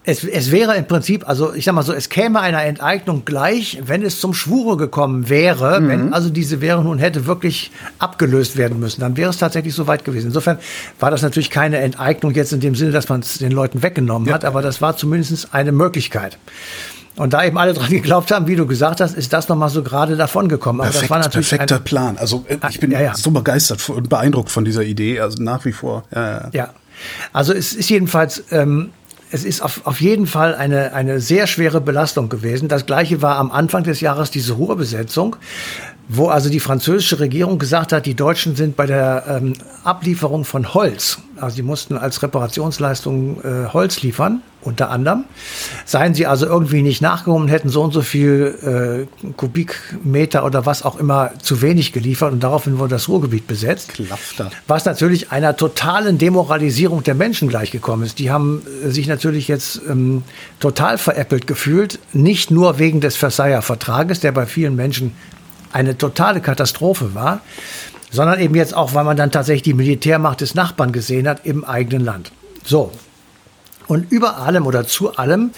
Es, 0.05 0.25
es 0.25 0.51
wäre 0.51 0.75
im 0.75 0.85
Prinzip, 0.89 1.29
also 1.29 1.55
ich 1.55 1.65
sag 1.65 1.77
mal 1.77 1.85
so, 1.85 1.93
es 1.93 2.09
käme 2.09 2.41
einer 2.41 2.65
Enteignung 2.65 3.25
gleich, 3.25 3.79
wenn 3.87 4.03
es 4.03 4.19
zum 4.19 4.35
Schwure 4.35 4.77
gekommen 4.77 5.29
wäre, 5.29 5.81
Mhm. 5.81 5.89
wenn 5.89 6.13
also 6.13 6.29
diese 6.29 6.61
Währung 6.61 6.87
nun 6.87 6.99
hätte 6.99 7.27
wirklich 7.27 7.71
abgelöst 8.01 8.57
werden 8.57 8.81
müssen, 8.81 9.01
dann 9.01 9.17
wäre 9.17 9.31
es 9.31 9.37
tatsächlich 9.39 9.75
so 9.75 9.87
weit 9.87 10.05
gewesen. 10.05 10.27
Insofern 10.27 10.59
war 10.99 11.13
das 11.13 11.23
natürlich 11.23 11.51
keine 11.51 11.77
Enteignung 11.79 12.33
jetzt 12.35 12.53
in 12.53 12.59
dem 12.59 12.75
Sinne, 12.75 12.91
dass 12.91 13.09
man 13.09 13.21
es 13.21 13.39
den 13.39 13.53
Leuten 13.53 13.85
weggenommen 13.85 14.33
hat, 14.35 14.45
aber 14.45 14.61
das 14.61 14.83
war 14.83 14.97
zumindest 14.97 15.55
eine 15.55 15.71
Möglichkeit. 15.71 16.37
Und 17.17 17.35
da 17.35 17.45
eben 17.45 17.59
alle 17.59 17.75
dran 17.75 17.91
geglaubt 17.91 18.31
haben, 18.31 18.47
wie 18.47 18.57
du 18.57 18.67
gesagt 18.67 19.01
hast, 19.01 19.15
ist 19.15 19.33
das 19.33 19.49
nochmal 19.49 19.69
so 19.69 19.83
gerade 19.83 20.17
davon 20.17 20.49
gekommen. 20.49 20.81
Aber 20.81 20.89
Perfekt, 20.89 21.05
das 21.05 21.11
war 21.11 21.19
natürlich 21.19 21.49
perfekter 21.51 21.77
ein, 21.77 21.85
Plan. 21.85 22.19
Also 22.19 22.45
äh, 22.49 22.57
ich 22.71 22.81
bin 22.81 22.91
ja, 22.91 23.01
ja. 23.01 23.15
so 23.15 23.31
begeistert 23.31 23.87
und 23.91 24.09
beeindruckt 24.09 24.51
von 24.51 24.65
dieser 24.65 24.83
Idee, 24.83 25.21
also 25.21 25.43
nach 25.43 25.65
wie 25.65 25.73
vor. 25.73 26.05
Ja, 26.15 26.31
ja. 26.31 26.51
Ja, 26.53 26.69
also 27.33 27.53
es 27.53 27.75
ist 27.75 27.91
jedenfalls, 27.91 28.45
ähm, 28.51 28.91
es 29.31 29.45
ist 29.45 29.63
auf, 29.63 29.83
auf 29.85 30.01
jeden 30.01 30.27
Fall 30.27 30.55
eine, 30.55 30.95
eine 30.95 31.21
sehr 31.21 31.47
schwere 31.47 31.81
Belastung 31.81 32.29
gewesen. 32.29 32.69
Das 32.69 32.87
gleiche 32.87 33.23
war 33.23 33.37
am 33.37 33.51
Anfang 33.51 33.85
des 33.85 34.01
Jahres 34.01 34.31
diese 34.31 34.55
Ruhrbesetzung, 34.55 35.37
wo 36.15 36.29
also 36.29 36.51
die 36.51 36.61
französische 36.61 37.21
Regierung 37.21 37.59
gesagt 37.59 37.93
hat, 37.93 38.07
die 38.07 38.15
Deutschen 38.15 38.55
sind 38.55 38.77
bei 38.77 38.87
der 38.87 39.25
ähm, 39.29 39.55
Ablieferung 39.85 40.45
von 40.45 40.75
Holz, 40.75 41.19
also 41.41 41.57
die 41.57 41.63
mussten 41.63 41.97
als 41.97 42.23
Reparationsleistung 42.23 43.41
äh, 43.43 43.73
Holz 43.73 44.03
liefern, 44.03 44.43
unter 44.61 44.91
anderem. 44.91 45.25
Seien 45.85 46.15
sie 46.15 46.27
also 46.27 46.47
irgendwie 46.47 46.83
nicht 46.83 47.01
nachgekommen, 47.01 47.49
hätten 47.49 47.69
so 47.69 47.83
und 47.83 47.93
so 47.93 48.03
viel 48.03 49.07
äh, 49.25 49.33
Kubikmeter 49.37 50.45
oder 50.45 50.67
was 50.67 50.83
auch 50.83 50.99
immer 50.99 51.31
zu 51.41 51.63
wenig 51.63 51.93
geliefert 51.93 52.33
und 52.33 52.43
daraufhin 52.43 52.79
wurde 52.79 52.91
das 52.91 53.09
Ruhrgebiet 53.09 53.47
besetzt. 53.47 53.95
Klafter. 53.95 54.51
Was 54.67 54.85
natürlich 54.85 55.33
einer 55.33 55.57
totalen 55.57 56.19
Demoralisierung 56.19 57.03
der 57.03 57.15
Menschen 57.15 57.49
gleichgekommen 57.49 58.07
ist. 58.07 58.19
Die 58.19 58.31
haben 58.31 58.63
äh, 58.85 58.91
sich 58.91 59.07
natürlich 59.07 59.49
jetzt 59.49 59.81
ähm, 59.89 60.23
total 60.61 60.99
veräppelt 60.99 61.47
gefühlt, 61.47 61.99
nicht 62.13 62.51
nur 62.51 62.79
wegen 62.79 63.01
des 63.01 63.17
Versailler 63.17 63.63
Vertrages, 63.63 64.21
der 64.21 64.33
bei 64.33 64.47
vielen 64.47 64.77
Menschen 64.77 65.13
eine 65.73 65.97
totale 65.97 66.41
Katastrophe 66.41 67.15
war, 67.15 67.41
sondern 68.11 68.41
eben 68.41 68.55
jetzt 68.55 68.75
auch, 68.75 68.95
weil 68.95 69.05
man 69.05 69.17
dann 69.17 69.31
tatsächlich 69.31 69.63
die 69.63 69.75
Militärmacht 69.75 70.41
des 70.41 70.55
Nachbarn 70.55 70.93
gesehen 70.93 71.27
hat 71.27 71.47
im 71.47 71.65
eigenen 71.65 72.05
Land. 72.05 72.33
So. 72.65 72.93
Und 73.89 74.13
über 74.13 74.39
allem 74.39 74.67
oder 74.67 74.87
zu 74.87 75.17
allem 75.17 75.51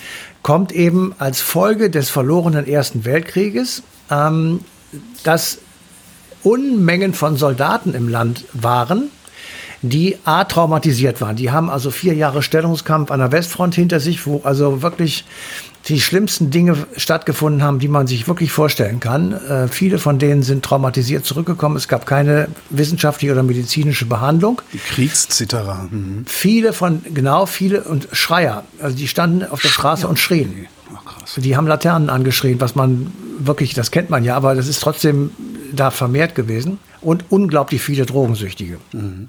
kommt 0.42 0.72
eben 0.72 1.14
als 1.18 1.40
Folge 1.40 1.90
des 1.90 2.10
verlorenen 2.10 2.66
Ersten 2.66 3.04
Weltkrieges, 3.04 3.82
ähm, 4.10 4.60
dass 5.24 5.58
Unmengen 6.42 7.14
von 7.14 7.36
Soldaten 7.36 7.94
im 7.94 8.08
Land 8.08 8.44
waren, 8.52 9.10
die 9.82 10.18
A 10.24 10.44
traumatisiert 10.44 11.20
waren. 11.20 11.36
Die 11.36 11.50
haben 11.50 11.70
also 11.70 11.90
vier 11.90 12.14
Jahre 12.14 12.42
Stellungskampf 12.42 13.10
an 13.10 13.20
der 13.20 13.32
Westfront 13.32 13.74
hinter 13.74 14.00
sich, 14.00 14.26
wo 14.26 14.40
also 14.44 14.82
wirklich 14.82 15.24
die 15.88 16.00
schlimmsten 16.00 16.50
Dinge 16.50 16.86
stattgefunden 16.96 17.62
haben, 17.62 17.78
die 17.78 17.88
man 17.88 18.06
sich 18.06 18.26
wirklich 18.26 18.52
vorstellen 18.52 19.00
kann. 19.00 19.32
Äh, 19.32 19.68
viele 19.68 19.98
von 19.98 20.18
denen 20.18 20.42
sind 20.42 20.64
traumatisiert 20.64 21.24
zurückgekommen. 21.24 21.76
Es 21.76 21.88
gab 21.88 22.06
keine 22.06 22.48
wissenschaftliche 22.70 23.32
oder 23.32 23.42
medizinische 23.42 24.06
Behandlung. 24.06 24.62
Die 24.72 24.78
Kriegszitterer. 24.78 25.88
Mhm. 25.90 26.24
Viele 26.26 26.72
von, 26.72 27.02
genau, 27.12 27.46
viele 27.46 27.84
und 27.84 28.08
Schreier. 28.12 28.64
Also 28.80 28.96
die 28.96 29.08
standen 29.08 29.44
auf 29.44 29.60
der 29.60 29.68
Straße 29.68 30.08
und 30.08 30.18
schrien. 30.18 30.66
Ach, 30.94 31.22
die 31.36 31.56
haben 31.56 31.66
Laternen 31.66 32.08
angeschrien, 32.08 32.60
was 32.60 32.74
man 32.74 33.12
wirklich, 33.38 33.74
das 33.74 33.90
kennt 33.90 34.08
man 34.08 34.24
ja, 34.24 34.36
aber 34.36 34.54
das 34.54 34.68
ist 34.68 34.80
trotzdem 34.80 35.32
da 35.72 35.90
vermehrt 35.90 36.34
gewesen. 36.34 36.78
Und 37.02 37.26
unglaublich 37.28 37.82
viele 37.82 38.06
Drogensüchtige. 38.06 38.78
Mhm. 38.92 39.28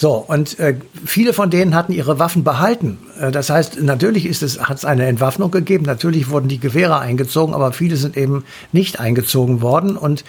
So, 0.00 0.14
und 0.14 0.58
äh, 0.58 0.76
viele 1.04 1.34
von 1.34 1.50
denen 1.50 1.74
hatten 1.74 1.92
ihre 1.92 2.18
Waffen 2.18 2.42
behalten. 2.42 2.96
Äh, 3.20 3.30
das 3.30 3.50
heißt, 3.50 3.82
natürlich 3.82 4.24
ist 4.24 4.42
es, 4.42 4.58
hat 4.58 4.78
es 4.78 4.86
eine 4.86 5.04
Entwaffnung 5.04 5.50
gegeben, 5.50 5.84
natürlich 5.84 6.30
wurden 6.30 6.48
die 6.48 6.58
Gewehre 6.58 7.00
eingezogen, 7.00 7.52
aber 7.52 7.72
viele 7.72 7.96
sind 7.96 8.16
eben 8.16 8.44
nicht 8.72 8.98
eingezogen 8.98 9.60
worden. 9.60 9.98
Und 9.98 10.24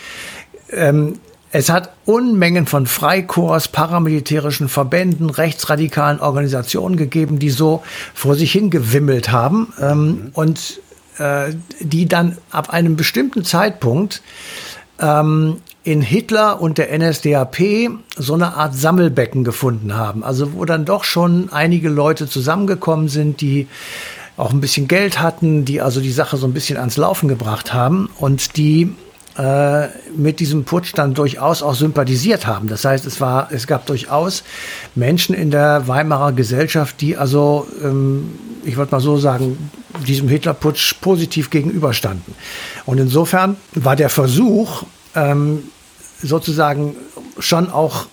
ähm, 0.74 1.20
es 1.54 1.70
hat 1.70 1.94
Unmengen 2.04 2.68
von 2.68 2.86
Freikorps, 2.86 3.70
paramilitärischen 3.70 4.68
Verbänden, 4.68 5.30
rechtsradikalen 5.30 6.20
Organisationen 6.20 6.98
gegeben, 6.98 7.40
die 7.40 7.50
so 7.50 7.82
vor 8.14 8.36
sich 8.36 8.52
hingewimmelt 8.52 9.32
haben 9.32 9.72
ähm, 9.80 10.06
mhm. 10.06 10.32
und 10.34 10.82
äh, 11.18 11.54
die 11.80 12.08
dann 12.08 12.38
ab 12.50 12.72
einem 12.72 12.98
bestimmten 12.98 13.46
Zeitpunkt 13.46 14.22
ähm, 15.00 15.62
in 15.84 16.02
Hitler 16.02 16.62
und 16.62 16.78
der 16.78 16.98
NSDAP 16.98 17.90
so 18.16 18.34
eine 18.34 18.54
Art 18.56 18.76
Sammelbecken 18.76 19.44
gefunden 19.44 19.96
haben. 19.96 20.24
Also 20.24 20.54
wo 20.54 20.66
dann 20.66 20.86
doch 20.86 21.04
schon 21.04 21.50
einige 21.52 21.90
Leute 21.90 22.28
zusammengekommen 22.28 23.08
sind, 23.08 23.42
die 23.42 23.68
auch 24.38 24.52
ein 24.52 24.62
bisschen 24.62 24.88
Geld 24.88 25.20
hatten, 25.20 25.66
die 25.66 25.82
also 25.82 26.00
die 26.02 26.12
Sache 26.12 26.38
so 26.38 26.48
ein 26.48 26.54
bisschen 26.54 26.78
ans 26.78 26.98
Laufen 26.98 27.28
gebracht 27.28 27.74
haben 27.74 28.10
und 28.18 28.58
die 28.58 28.96
äh, 29.38 29.88
mit 30.16 30.40
diesem 30.40 30.66
Putsch 30.66 30.92
dann 30.94 31.14
durchaus 31.14 31.64
auch 31.64 31.74
sympathisiert 31.74 32.46
haben. 32.46 32.68
Das 32.68 32.86
heißt, 32.86 33.06
es 33.06 33.22
war, 33.22 33.50
es 33.52 33.66
gab 33.66 33.86
durchaus 33.86 34.44
Menschen 34.94 35.34
in 35.34 35.52
der 35.52 35.88
Weimarer 35.88 36.34
Gesellschaft, 36.34 37.02
die 37.02 37.18
also, 37.18 37.68
ähm, 37.84 38.34
ich 38.64 38.78
würde 38.78 38.92
mal 38.92 39.00
so 39.00 39.18
sagen, 39.18 39.58
diesem 40.06 40.28
Hitlerputsch 40.28 40.96
positiv 41.02 41.50
gegenüberstanden. 41.50 42.36
Und 42.86 42.98
insofern 43.00 43.56
war 43.74 43.96
der 43.96 44.10
Versuch, 44.10 44.84
ähm, 45.16 45.64
sozusagen 46.22 46.96
schon 47.40 47.70
auch 47.70 48.08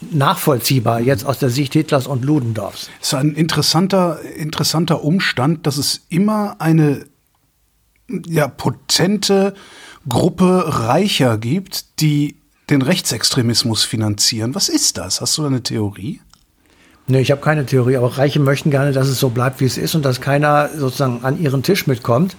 nachvollziehbar 0.00 1.00
jetzt 1.00 1.24
aus 1.24 1.38
der 1.38 1.50
Sicht 1.50 1.72
Hitlers 1.72 2.06
und 2.06 2.24
Ludendorffs. 2.24 2.90
Es 3.00 3.08
ist 3.08 3.14
ein 3.14 3.34
interessanter, 3.34 4.20
interessanter 4.36 5.02
Umstand, 5.02 5.66
dass 5.66 5.76
es 5.76 6.02
immer 6.08 6.56
eine 6.60 7.06
ja, 8.26 8.48
potente 8.48 9.54
Gruppe 10.08 10.64
Reicher 10.66 11.38
gibt, 11.38 12.00
die 12.00 12.36
den 12.70 12.82
Rechtsextremismus 12.82 13.84
finanzieren. 13.84 14.54
Was 14.54 14.68
ist 14.68 14.98
das? 14.98 15.20
Hast 15.20 15.36
du 15.38 15.42
da 15.42 15.48
eine 15.48 15.62
Theorie? 15.62 16.20
Nee, 17.06 17.20
ich 17.20 17.30
habe 17.30 17.42
keine 17.42 17.66
Theorie, 17.66 17.98
aber 17.98 18.16
Reiche 18.16 18.40
möchten 18.40 18.70
gerne, 18.70 18.92
dass 18.92 19.08
es 19.08 19.20
so 19.20 19.28
bleibt, 19.28 19.60
wie 19.60 19.66
es 19.66 19.76
ist 19.76 19.94
und 19.94 20.06
dass 20.06 20.22
keiner 20.22 20.70
sozusagen 20.74 21.22
an 21.22 21.38
ihren 21.38 21.62
Tisch 21.62 21.86
mitkommt. 21.86 22.34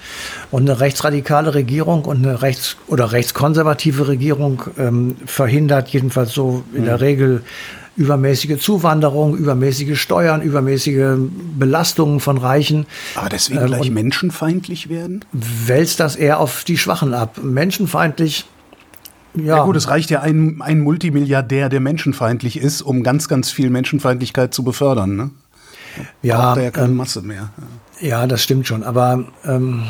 Und 0.50 0.63
eine 0.63 0.79
rechtsradikale 0.79 1.53
Regierung 1.53 2.05
und 2.05 2.25
eine 2.25 2.41
rechts- 2.41 2.75
oder 2.88 3.12
rechtskonservative 3.12 4.07
Regierung 4.07 4.63
ähm, 4.79 5.17
verhindert 5.27 5.89
jedenfalls 5.89 6.34
so 6.34 6.63
in 6.74 6.81
mhm. 6.81 6.86
der 6.86 7.01
Regel 7.01 7.43
übermäßige 7.95 8.60
Zuwanderung, 8.60 9.38
übermäßige 9.38 10.00
Steuern, 10.01 10.41
übermäßige 10.41 11.15
Belastungen 11.60 12.19
von 12.19 12.39
Reichen. 12.39 12.88
Aber 13.13 13.29
deswegen 13.29 13.62
ähm, 13.62 13.67
gleich 13.67 13.91
menschenfeindlich 13.91 14.89
werden? 14.89 15.24
Wälzt 15.31 16.00
das 16.00 16.15
eher 16.15 16.39
auf 16.39 16.63
die 16.63 16.77
Schwachen 16.77 17.13
ab. 17.13 17.39
Menschenfeindlich 17.41 18.45
ja. 19.35 19.57
ja 19.57 19.63
gut, 19.63 19.75
es 19.75 19.89
reicht 19.89 20.09
ja 20.09 20.21
ein, 20.21 20.61
ein 20.61 20.79
Multimilliardär, 20.79 21.69
der 21.69 21.79
menschenfeindlich 21.79 22.57
ist, 22.57 22.81
um 22.81 23.03
ganz, 23.03 23.27
ganz 23.27 23.51
viel 23.51 23.69
Menschenfeindlichkeit 23.69 24.53
zu 24.53 24.63
befördern. 24.63 25.15
Ne? 25.15 25.29
Ja, 26.21 26.37
braucht 26.37 26.57
er 26.57 26.63
ja 26.63 26.71
keine 26.71 26.87
ähm, 26.87 26.95
Masse 26.95 27.21
mehr. 27.21 27.49
Ja. 27.99 28.07
ja, 28.07 28.27
das 28.27 28.43
stimmt 28.43 28.67
schon. 28.67 28.83
Aber 28.83 29.25
ähm, 29.45 29.83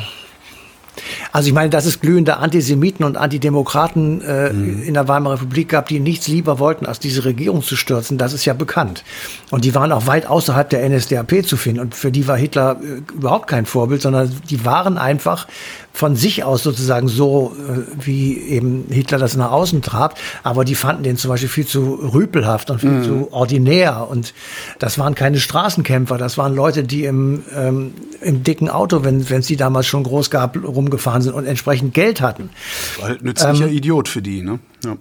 also 1.36 1.48
ich 1.48 1.52
meine, 1.54 1.68
dass 1.68 1.84
es 1.84 2.00
glühende 2.00 2.38
Antisemiten 2.38 3.04
und 3.04 3.18
Antidemokraten 3.18 4.22
äh, 4.22 4.54
mhm. 4.54 4.82
in 4.84 4.94
der 4.94 5.06
Weimarer 5.06 5.34
Republik 5.34 5.68
gab, 5.68 5.86
die 5.86 6.00
nichts 6.00 6.28
lieber 6.28 6.58
wollten, 6.58 6.86
als 6.86 6.98
diese 6.98 7.26
Regierung 7.26 7.62
zu 7.62 7.76
stürzen, 7.76 8.16
das 8.16 8.32
ist 8.32 8.46
ja 8.46 8.54
bekannt. 8.54 9.04
Und 9.50 9.66
die 9.66 9.74
waren 9.74 9.92
auch 9.92 10.06
weit 10.06 10.26
außerhalb 10.26 10.70
der 10.70 10.88
NSDAP 10.88 11.44
zu 11.46 11.58
finden. 11.58 11.80
Und 11.80 11.94
für 11.94 12.10
die 12.10 12.26
war 12.26 12.38
Hitler 12.38 12.80
äh, 12.80 13.12
überhaupt 13.12 13.48
kein 13.48 13.66
Vorbild, 13.66 14.00
sondern 14.00 14.34
die 14.48 14.64
waren 14.64 14.96
einfach 14.96 15.46
von 15.92 16.16
sich 16.16 16.42
aus 16.42 16.62
sozusagen 16.62 17.08
so, 17.08 17.54
äh, 17.68 17.80
wie 17.98 18.38
eben 18.38 18.86
Hitler 18.88 19.18
das 19.18 19.36
nach 19.36 19.50
außen 19.50 19.82
trab. 19.82 20.18
Aber 20.42 20.64
die 20.64 20.74
fanden 20.74 21.02
den 21.02 21.18
zum 21.18 21.30
Beispiel 21.30 21.50
viel 21.50 21.66
zu 21.66 21.96
rüpelhaft 22.14 22.70
und 22.70 22.80
viel 22.80 22.90
mhm. 22.90 23.04
zu 23.04 23.28
ordinär. 23.32 24.08
Und 24.08 24.32
das 24.78 24.98
waren 24.98 25.14
keine 25.14 25.38
Straßenkämpfer, 25.38 26.16
das 26.16 26.38
waren 26.38 26.54
Leute, 26.54 26.82
die 26.82 27.04
im, 27.04 27.42
ähm, 27.54 27.92
im 28.22 28.42
dicken 28.42 28.70
Auto, 28.70 29.04
wenn 29.04 29.20
es 29.20 29.46
die 29.46 29.56
damals 29.56 29.86
schon 29.86 30.02
groß 30.02 30.30
gab, 30.30 30.56
rumgefahren 30.56 31.25
sind 31.26 31.34
und 31.34 31.46
entsprechend 31.46 31.94
Geld 31.94 32.20
hatten. 32.20 32.50
War 32.98 33.08
halt 33.08 33.22
nützlicher 33.22 33.66
ähm, 33.66 33.72
Idiot 33.72 34.08
für 34.08 34.22
die, 34.22 34.42
ne? 34.42 34.58
Ja. 34.84 34.96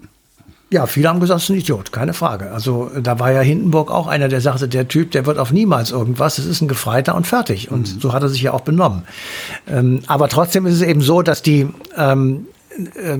Ja, 0.72 0.88
viele 0.88 1.10
haben 1.10 1.20
gesagt, 1.20 1.38
es 1.38 1.44
ist 1.46 1.50
ein 1.52 1.60
Idiot, 1.60 1.92
keine 1.92 2.14
Frage. 2.14 2.52
Also 2.52 2.90
da 3.00 3.20
war 3.20 3.32
ja 3.32 3.42
Hindenburg 3.42 3.92
auch 3.92 4.08
einer, 4.08 4.28
der 4.28 4.42
sagte, 4.42 4.68
der 4.68 4.88
Typ, 4.88 5.12
der 5.12 5.26
wird 5.28 5.38
auf 5.38 5.52
niemals 5.52 5.92
irgendwas, 5.92 6.40
es 6.40 6.46
ist 6.48 6.62
ein 6.62 6.68
Gefreiter 6.68 7.16
und 7.16 7.28
fertig. 7.28 7.70
Und 7.72 7.96
mhm. 7.96 8.02
so 8.02 8.14
hat 8.14 8.24
er 8.24 8.30
sich 8.30 8.42
ja 8.42 8.52
auch 8.52 8.62
benommen. 8.62 9.04
Ähm, 9.68 10.02
aber 10.08 10.28
trotzdem 10.28 10.66
ist 10.66 10.74
es 10.76 10.82
eben 10.82 11.02
so, 11.02 11.22
dass 11.22 11.44
die 11.44 11.70
ähm, 11.96 12.48
äh, 12.78 13.18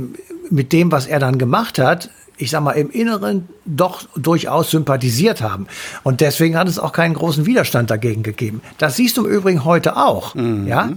mit 0.50 0.74
dem, 0.74 0.92
was 0.92 1.06
er 1.06 1.20
dann 1.20 1.38
gemacht 1.38 1.78
hat, 1.78 2.10
ich 2.38 2.50
sag 2.50 2.62
mal, 2.62 2.72
im 2.72 2.90
Inneren 2.90 3.48
doch 3.66 4.04
durchaus 4.16 4.72
sympathisiert 4.72 5.42
haben. 5.42 5.68
Und 6.04 6.22
deswegen 6.22 6.58
hat 6.58 6.68
es 6.68 6.80
auch 6.80 6.92
keinen 6.92 7.14
großen 7.14 7.46
Widerstand 7.46 7.90
dagegen 7.90 8.24
gegeben. 8.24 8.62
Das 8.78 8.96
siehst 8.98 9.18
du 9.18 9.26
im 9.26 9.32
Übrigen 9.32 9.66
heute 9.66 9.98
auch. 9.98 10.36
Mhm. 10.36 10.68
Ja. 10.68 10.90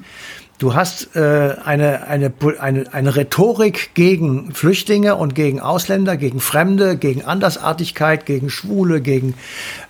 Du 0.58 0.74
hast 0.74 1.14
äh, 1.14 1.54
eine, 1.64 2.08
eine, 2.08 2.32
eine, 2.58 2.92
eine 2.92 3.14
Rhetorik 3.14 3.94
gegen 3.94 4.52
Flüchtlinge 4.52 5.14
und 5.14 5.36
gegen 5.36 5.60
Ausländer, 5.60 6.16
gegen 6.16 6.40
Fremde, 6.40 6.96
gegen 6.96 7.24
Andersartigkeit, 7.24 8.26
gegen 8.26 8.50
Schwule, 8.50 9.00
gegen 9.00 9.34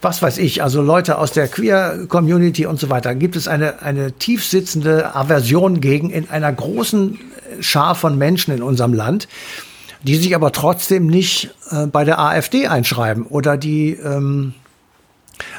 was 0.02 0.20
weiß 0.20 0.36
ich, 0.36 0.62
also 0.62 0.82
Leute 0.82 1.16
aus 1.16 1.32
der 1.32 1.48
Queer-Community 1.48 2.66
und 2.66 2.78
so 2.78 2.90
weiter. 2.90 3.14
Gibt 3.14 3.34
es 3.34 3.48
eine, 3.48 3.80
eine 3.80 4.12
tief 4.12 4.44
sitzende 4.44 5.14
Aversion 5.16 5.80
gegen 5.80 6.10
in 6.10 6.28
einer 6.28 6.52
großen 6.52 7.18
Schar 7.60 7.94
von 7.94 8.18
Menschen 8.18 8.52
in 8.54 8.62
unserem 8.62 8.92
Land, 8.92 9.26
die 10.02 10.16
sich 10.16 10.34
aber 10.34 10.52
trotzdem 10.52 11.06
nicht 11.06 11.48
äh, 11.70 11.86
bei 11.86 12.04
der 12.04 12.18
AfD 12.18 12.66
einschreiben 12.66 13.24
oder 13.24 13.56
die 13.56 13.92
ähm, 13.92 14.52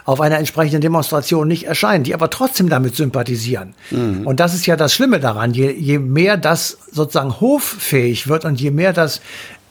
auf 0.05 0.21
einer 0.21 0.37
entsprechenden 0.37 0.81
Demonstration 0.81 1.47
nicht 1.47 1.65
erscheinen, 1.65 2.03
die 2.03 2.13
aber 2.13 2.29
trotzdem 2.29 2.69
damit 2.69 2.95
sympathisieren. 2.95 3.73
Mhm. 3.91 4.25
Und 4.25 4.39
das 4.39 4.53
ist 4.53 4.65
ja 4.65 4.75
das 4.75 4.93
Schlimme 4.93 5.19
daran. 5.19 5.53
Je, 5.53 5.71
je 5.71 5.99
mehr 5.99 6.37
das 6.37 6.77
sozusagen 6.91 7.39
hoffähig 7.39 8.27
wird 8.27 8.45
und 8.45 8.59
je 8.59 8.71
mehr 8.71 8.93
das 8.93 9.21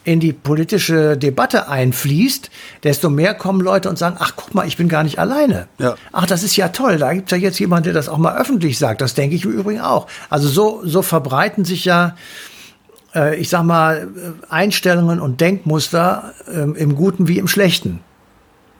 in 0.09 0.19
die 0.19 0.33
politische 0.33 1.17
Debatte 1.17 1.67
einfließt, 1.67 2.49
desto 2.83 3.09
mehr 3.09 3.33
kommen 3.33 3.61
Leute 3.61 3.89
und 3.89 3.97
sagen, 3.97 4.15
ach 4.19 4.33
guck 4.35 4.55
mal, 4.55 4.65
ich 4.65 4.77
bin 4.77 4.87
gar 4.87 5.03
nicht 5.03 5.19
alleine. 5.19 5.67
Ja. 5.77 5.95
Ach, 6.11 6.25
das 6.25 6.41
ist 6.41 6.55
ja 6.55 6.69
toll, 6.69 6.97
da 6.97 7.13
gibt 7.13 7.31
es 7.31 7.37
ja 7.37 7.43
jetzt 7.43 7.59
jemanden, 7.59 7.85
der 7.85 7.93
das 7.93 8.09
auch 8.09 8.17
mal 8.17 8.37
öffentlich 8.37 8.79
sagt. 8.79 9.01
Das 9.01 9.13
denke 9.13 9.35
ich 9.35 9.45
im 9.45 9.51
Übrigen 9.51 9.81
auch. 9.81 10.07
Also 10.29 10.47
so, 10.47 10.81
so 10.83 11.01
verbreiten 11.01 11.65
sich 11.65 11.85
ja, 11.85 12.15
äh, 13.13 13.35
ich 13.35 13.49
sag 13.49 13.63
mal, 13.63 14.07
Einstellungen 14.49 15.19
und 15.19 15.41
Denkmuster 15.41 16.33
äh, 16.47 16.61
im 16.61 16.95
Guten 16.95 17.27
wie 17.27 17.37
im 17.37 17.47
Schlechten. 17.47 17.99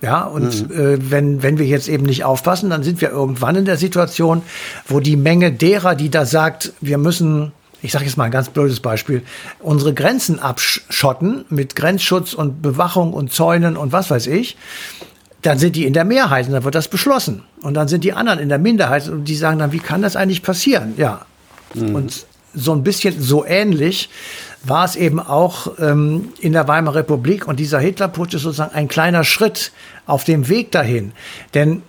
Ja, 0.01 0.23
und 0.23 0.69
mhm. 0.69 0.75
äh, 0.75 1.11
wenn, 1.11 1.43
wenn 1.43 1.57
wir 1.57 1.65
jetzt 1.65 1.89
eben 1.89 2.05
nicht 2.05 2.23
aufpassen, 2.23 2.69
dann 2.69 2.83
sind 2.83 3.01
wir 3.01 3.09
irgendwann 3.09 3.55
in 3.55 3.65
der 3.65 3.77
Situation, 3.77 4.43
wo 4.87 4.99
die 4.99 5.17
Menge 5.17 5.51
derer, 5.51 5.95
die 5.95 6.09
da 6.09 6.25
sagt, 6.25 6.73
wir 6.79 6.97
müssen, 6.97 7.51
ich 7.81 7.91
sage 7.91 8.05
jetzt 8.05 8.15
mal 8.15 8.23
ein 8.23 8.31
ganz 8.31 8.49
blödes 8.49 8.79
Beispiel, 8.79 9.23
unsere 9.59 9.93
Grenzen 9.93 10.39
abschotten 10.39 11.43
mit 11.49 11.75
Grenzschutz 11.75 12.33
und 12.33 12.61
Bewachung 12.61 13.11
und 13.13 13.33
Zäunen 13.33 13.75
und 13.75 13.91
was 13.91 14.09
weiß 14.09 14.27
ich, 14.27 14.55
dann 15.41 15.57
sind 15.57 15.75
die 15.75 15.85
in 15.85 15.93
der 15.93 16.05
Mehrheit 16.05 16.47
und 16.47 16.53
dann 16.53 16.63
wird 16.63 16.75
das 16.75 16.87
beschlossen. 16.87 17.43
Und 17.61 17.73
dann 17.73 17.87
sind 17.87 18.03
die 18.03 18.13
anderen 18.13 18.39
in 18.39 18.49
der 18.49 18.57
Minderheit 18.57 19.07
und 19.09 19.25
die 19.25 19.35
sagen 19.35 19.59
dann, 19.59 19.71
wie 19.71 19.79
kann 19.79 20.01
das 20.01 20.15
eigentlich 20.15 20.43
passieren? 20.43 20.93
Ja. 20.97 21.25
Mhm. 21.73 21.95
Und 21.95 22.25
so 22.53 22.73
ein 22.73 22.83
bisschen 22.83 23.21
so 23.21 23.45
ähnlich 23.45 24.09
war 24.63 24.85
es 24.85 24.95
eben 24.95 25.19
auch 25.19 25.79
ähm, 25.79 26.29
in 26.39 26.53
der 26.53 26.67
Weimarer 26.67 26.95
Republik. 26.95 27.47
Und 27.47 27.59
dieser 27.59 27.79
Hitlerputsch 27.79 28.33
ist 28.33 28.43
sozusagen 28.43 28.75
ein 28.75 28.87
kleiner 28.87 29.23
Schritt 29.23 29.71
auf 30.05 30.23
dem 30.23 30.49
Weg 30.49 30.71
dahin. 30.71 31.13
Denn 31.53 31.81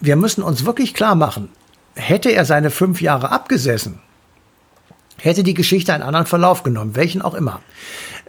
wir 0.00 0.16
müssen 0.16 0.42
uns 0.42 0.64
wirklich 0.64 0.94
klar 0.94 1.14
machen, 1.14 1.48
hätte 1.94 2.30
er 2.30 2.44
seine 2.44 2.70
fünf 2.70 3.00
Jahre 3.00 3.30
abgesessen, 3.30 4.00
hätte 5.18 5.42
die 5.42 5.54
Geschichte 5.54 5.92
einen 5.94 6.02
anderen 6.02 6.26
Verlauf 6.26 6.62
genommen, 6.62 6.96
welchen 6.96 7.22
auch 7.22 7.34
immer. 7.34 7.60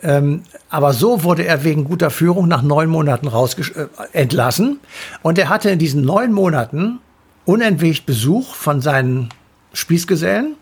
Ähm, 0.01 0.43
aber 0.69 0.93
so 0.93 1.23
wurde 1.23 1.45
er 1.45 1.63
wegen 1.63 1.85
guter 1.85 2.09
Führung 2.09 2.47
nach 2.47 2.61
neun 2.61 2.89
Monaten 2.89 3.27
äh, 3.27 3.87
entlassen. 4.11 4.79
Und 5.21 5.37
er 5.37 5.49
hatte 5.49 5.69
in 5.69 5.79
diesen 5.79 6.03
neun 6.03 6.33
Monaten 6.33 6.99
unentwegt 7.45 8.05
Besuch 8.05 8.53
von 8.53 8.81
seinen 8.81 9.29
Spießgesellen. 9.73 10.55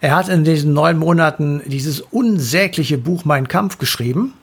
Er 0.00 0.16
hat 0.16 0.28
in 0.28 0.44
diesen 0.44 0.72
neun 0.72 0.98
Monaten 0.98 1.62
dieses 1.66 2.00
unsägliche 2.00 2.98
Buch 2.98 3.24
Mein 3.24 3.48
Kampf 3.48 3.78
geschrieben, 3.78 4.34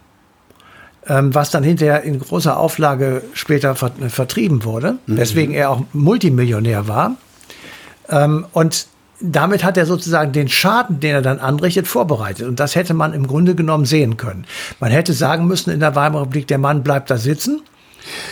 ähm, 1.08 1.34
was 1.34 1.50
dann 1.50 1.64
hinterher 1.64 2.04
in 2.04 2.20
großer 2.20 2.58
Auflage 2.58 3.24
später 3.34 3.76
vertrieben 3.76 4.64
wurde, 4.64 4.98
mhm. 5.08 5.18
weswegen 5.18 5.56
er 5.56 5.72
auch 5.72 5.84
Multimillionär 5.94 6.88
war. 6.88 7.16
Ähm, 8.10 8.46
und 8.54 8.88
damit 9.20 9.64
hat 9.64 9.78
er 9.78 9.88
sozusagen 9.88 10.32
den 10.32 10.48
Schaden, 10.48 11.00
den 11.00 11.16
er 11.16 11.22
dann 11.24 11.40
anrichtet, 11.40 11.88
vorbereitet. 11.88 12.48
Und 12.48 12.60
das 12.60 12.76
hätte 12.76 12.94
man 12.94 13.14
im 13.14 13.26
Grunde 13.26 13.56
genommen 13.56 13.86
sehen 13.86 14.18
können. 14.18 14.46
Man 14.80 14.92
hätte 14.92 15.14
sagen 15.14 15.48
müssen 15.48 15.72
in 15.72 15.80
der 15.80 15.96
Weimarer 15.96 16.24
Republik, 16.24 16.48
der 16.48 16.60
Mann 16.60 16.84
bleibt 16.84 17.10
da 17.10 17.18
sitzen, 17.18 17.62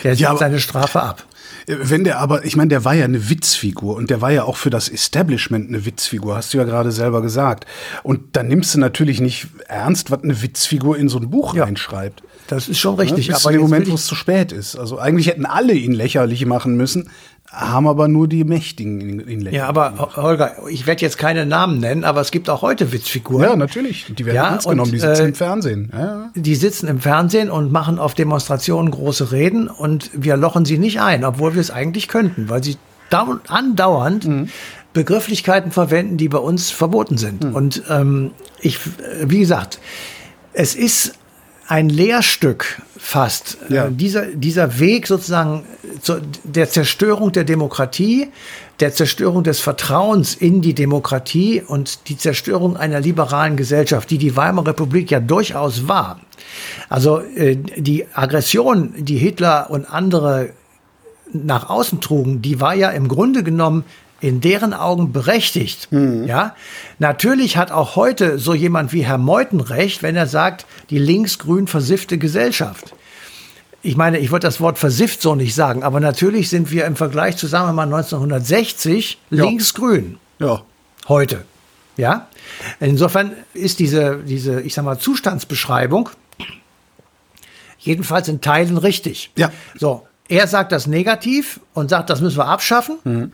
der 0.04 0.12
sitzt 0.12 0.22
ja, 0.22 0.38
seine 0.38 0.60
Strafe 0.60 1.02
ab. 1.02 1.24
Wenn 1.68 2.04
der 2.04 2.20
aber, 2.20 2.46
ich 2.46 2.56
meine, 2.56 2.70
der 2.70 2.86
war 2.86 2.94
ja 2.94 3.06
eine 3.06 3.30
Witzfigur 3.30 3.96
und 3.96 4.10
der 4.10 4.22
war 4.22 4.32
ja 4.32 4.44
auch 4.44 4.58
für 4.58 4.70
das 4.70 4.88
Establishment 4.88 5.70
eine 5.70 5.86
Witzfigur, 5.86 6.36
hast 6.36 6.54
du 6.54 6.58
ja 6.58 6.64
gerade 6.64 6.92
selber 6.92 7.22
gesagt. 7.22 7.66
Und 8.04 8.36
dann 8.36 8.48
nimmst 8.48 8.76
du 8.76 8.80
natürlich 8.80 9.20
nicht 9.20 9.48
ernst, 9.68 10.12
was 10.12 10.24
eine 10.24 10.42
Witzfigur 10.42 10.98
in 10.98 11.10
so 11.10 11.18
ein 11.18 11.30
Buch 11.30 11.56
ja. 11.56 11.64
reinschreibt. 11.64 12.24
Das 12.48 12.68
ist 12.68 12.78
schon 12.78 12.96
richtig. 12.96 13.28
Ja, 13.28 13.36
bis 13.36 13.46
aber 13.46 13.54
dem 13.54 13.62
Moment, 13.62 13.90
wo 13.90 13.96
es 13.96 14.06
zu 14.06 14.14
spät 14.14 14.52
ist. 14.52 14.76
Also 14.76 15.00
eigentlich 15.00 15.28
hätten 15.28 15.46
alle 15.46 15.74
ihn 15.74 15.94
lächerlich 15.94 16.46
machen 16.46 16.78
müssen 16.78 17.10
haben 17.56 17.88
aber 17.88 18.08
nur 18.08 18.28
die 18.28 18.44
Mächtigen 18.44 19.00
in, 19.00 19.20
in 19.20 19.42
Ländern. 19.42 19.54
Ja, 19.54 19.68
aber 19.68 20.12
Holger, 20.16 20.56
ich 20.70 20.86
werde 20.86 21.02
jetzt 21.02 21.18
keine 21.18 21.46
Namen 21.46 21.80
nennen, 21.80 22.04
aber 22.04 22.22
es 22.22 22.32
gibt 22.32 22.50
auch 22.50 22.62
heute 22.62 22.92
Witzfiguren. 22.92 23.44
Ja, 23.44 23.56
natürlich. 23.56 24.06
Die 24.10 24.26
werden 24.26 24.36
ja, 24.36 24.50
ernst 24.50 24.68
genommen, 24.68 24.92
die 24.92 25.00
sitzen 25.00 25.24
äh, 25.24 25.30
im 25.30 25.36
Fernsehen. 25.36 25.92
Ja. 25.94 26.32
Die 26.36 26.56
sitzen 26.56 26.88
im 26.88 27.00
Fernsehen 27.00 27.50
und 27.50 27.72
machen 27.72 27.98
auf 27.98 28.14
Demonstrationen 28.14 28.92
große 28.92 29.32
Reden 29.32 29.68
und 29.70 30.12
wir 30.14 30.36
lochen 30.38 30.66
sie 30.66 30.78
nicht 30.78 31.00
ein, 31.00 31.24
obwohl 31.24 31.54
wir 31.54 31.62
es 31.62 31.72
eigentlich 31.72 32.08
könnten, 32.08 32.50
weil 32.50 32.64
sie 32.64 32.78
andauernd 33.48 34.28
mhm. 34.28 34.50
Begrifflichkeiten 34.92 35.72
verwenden, 35.72 36.18
die 36.18 36.28
bei 36.28 36.38
uns 36.38 36.72
verboten 36.72 37.18
sind. 37.18 37.44
Mhm. 37.44 37.56
Und 37.56 37.84
ähm, 37.90 38.32
ich, 38.60 38.80
wie 39.24 39.40
gesagt, 39.40 39.80
es 40.54 40.76
ist 40.76 41.14
ein 41.68 41.90
Lehrstück 41.90 42.82
fast. 42.98 43.58
Ja. 43.70 43.86
Äh, 43.86 43.92
dieser, 43.92 44.26
dieser 44.28 44.80
Weg 44.80 45.08
sozusagen 45.08 45.64
zur, 46.02 46.22
der 46.44 46.70
Zerstörung 46.70 47.32
der 47.32 47.44
Demokratie, 47.44 48.28
der 48.80 48.94
Zerstörung 48.94 49.44
des 49.44 49.60
Vertrauens 49.60 50.36
in 50.36 50.62
die 50.62 50.74
Demokratie 50.74 51.62
und 51.66 52.10
die 52.10 52.18
Zerstörung 52.18 52.78
einer 52.78 53.00
liberalen 53.00 53.56
Gesellschaft, 53.56 54.10
die 54.10 54.18
die 54.18 54.36
Weimarer 54.36 54.68
Republik 54.68 55.12
ja 55.12 55.20
durchaus 55.20 55.88
war. 55.88 56.20
Also 56.90 57.20
äh, 57.20 57.56
die 57.56 58.06
Aggression, 58.14 58.94
die 58.98 59.18
Hitler 59.18 59.70
und 59.70 59.86
andere 59.86 60.50
nach 61.34 61.70
außen 61.70 62.02
trugen, 62.02 62.42
die 62.42 62.62
war 62.62 62.76
ja 62.76 62.90
im 62.90 63.08
Grunde 63.08 63.44
genommen 63.44 63.84
in 64.22 64.42
deren 64.42 64.74
Augen 64.74 65.12
berechtigt. 65.12 65.92
Mhm. 65.92 66.26
Ja, 66.26 66.56
natürlich 67.00 67.58
hat 67.58 67.72
auch 67.72 67.96
heute 67.96 68.40
so 68.40 68.54
jemand 68.54 68.94
wie 68.94 69.04
Herr 69.04 69.18
Meuthen 69.18 69.60
recht, 69.60 70.04
wenn 70.04 70.16
er 70.16 70.28
sagt, 70.28 70.66
die 70.90 71.00
linksgrün 71.00 71.68
versiffte 71.68 72.18
Gesellschaft. 72.18 72.94
Ich 73.82 73.96
meine, 73.96 74.18
ich 74.18 74.32
würde 74.32 74.48
das 74.48 74.60
Wort 74.62 74.80
versifft 74.80 75.22
so 75.22 75.36
nicht 75.36 75.54
sagen, 75.54 75.84
aber 75.84 76.00
natürlich 76.00 76.50
sind 76.50 76.72
wir 76.72 76.86
im 76.86 76.96
Vergleich 76.96 77.38
zu, 77.38 77.46
sagen 77.46 77.68
wir 77.68 77.74
mal, 77.74 77.84
1960 77.84 79.20
ja. 79.30 79.44
linksgrün. 79.44 80.18
Ja. 80.40 80.64
Heute. 81.08 81.46
Ja. 81.98 82.28
Insofern 82.80 83.34
ist 83.54 83.80
diese, 83.80 84.18
diese, 84.26 84.62
ich 84.62 84.74
sag 84.74 84.86
mal, 84.86 84.98
Zustandsbeschreibung 84.98 86.10
jedenfalls 87.86 88.28
in 88.28 88.42
Teilen 88.42 88.78
richtig. 88.78 89.32
Ja. 89.38 89.52
So. 89.80 90.08
Er 90.28 90.48
sagt 90.48 90.72
das 90.72 90.88
negativ 90.88 91.60
und 91.76 91.90
sagt, 91.90 92.10
das 92.10 92.20
müssen 92.20 92.38
wir 92.38 92.48
abschaffen. 92.48 92.98
Mhm. 93.04 93.32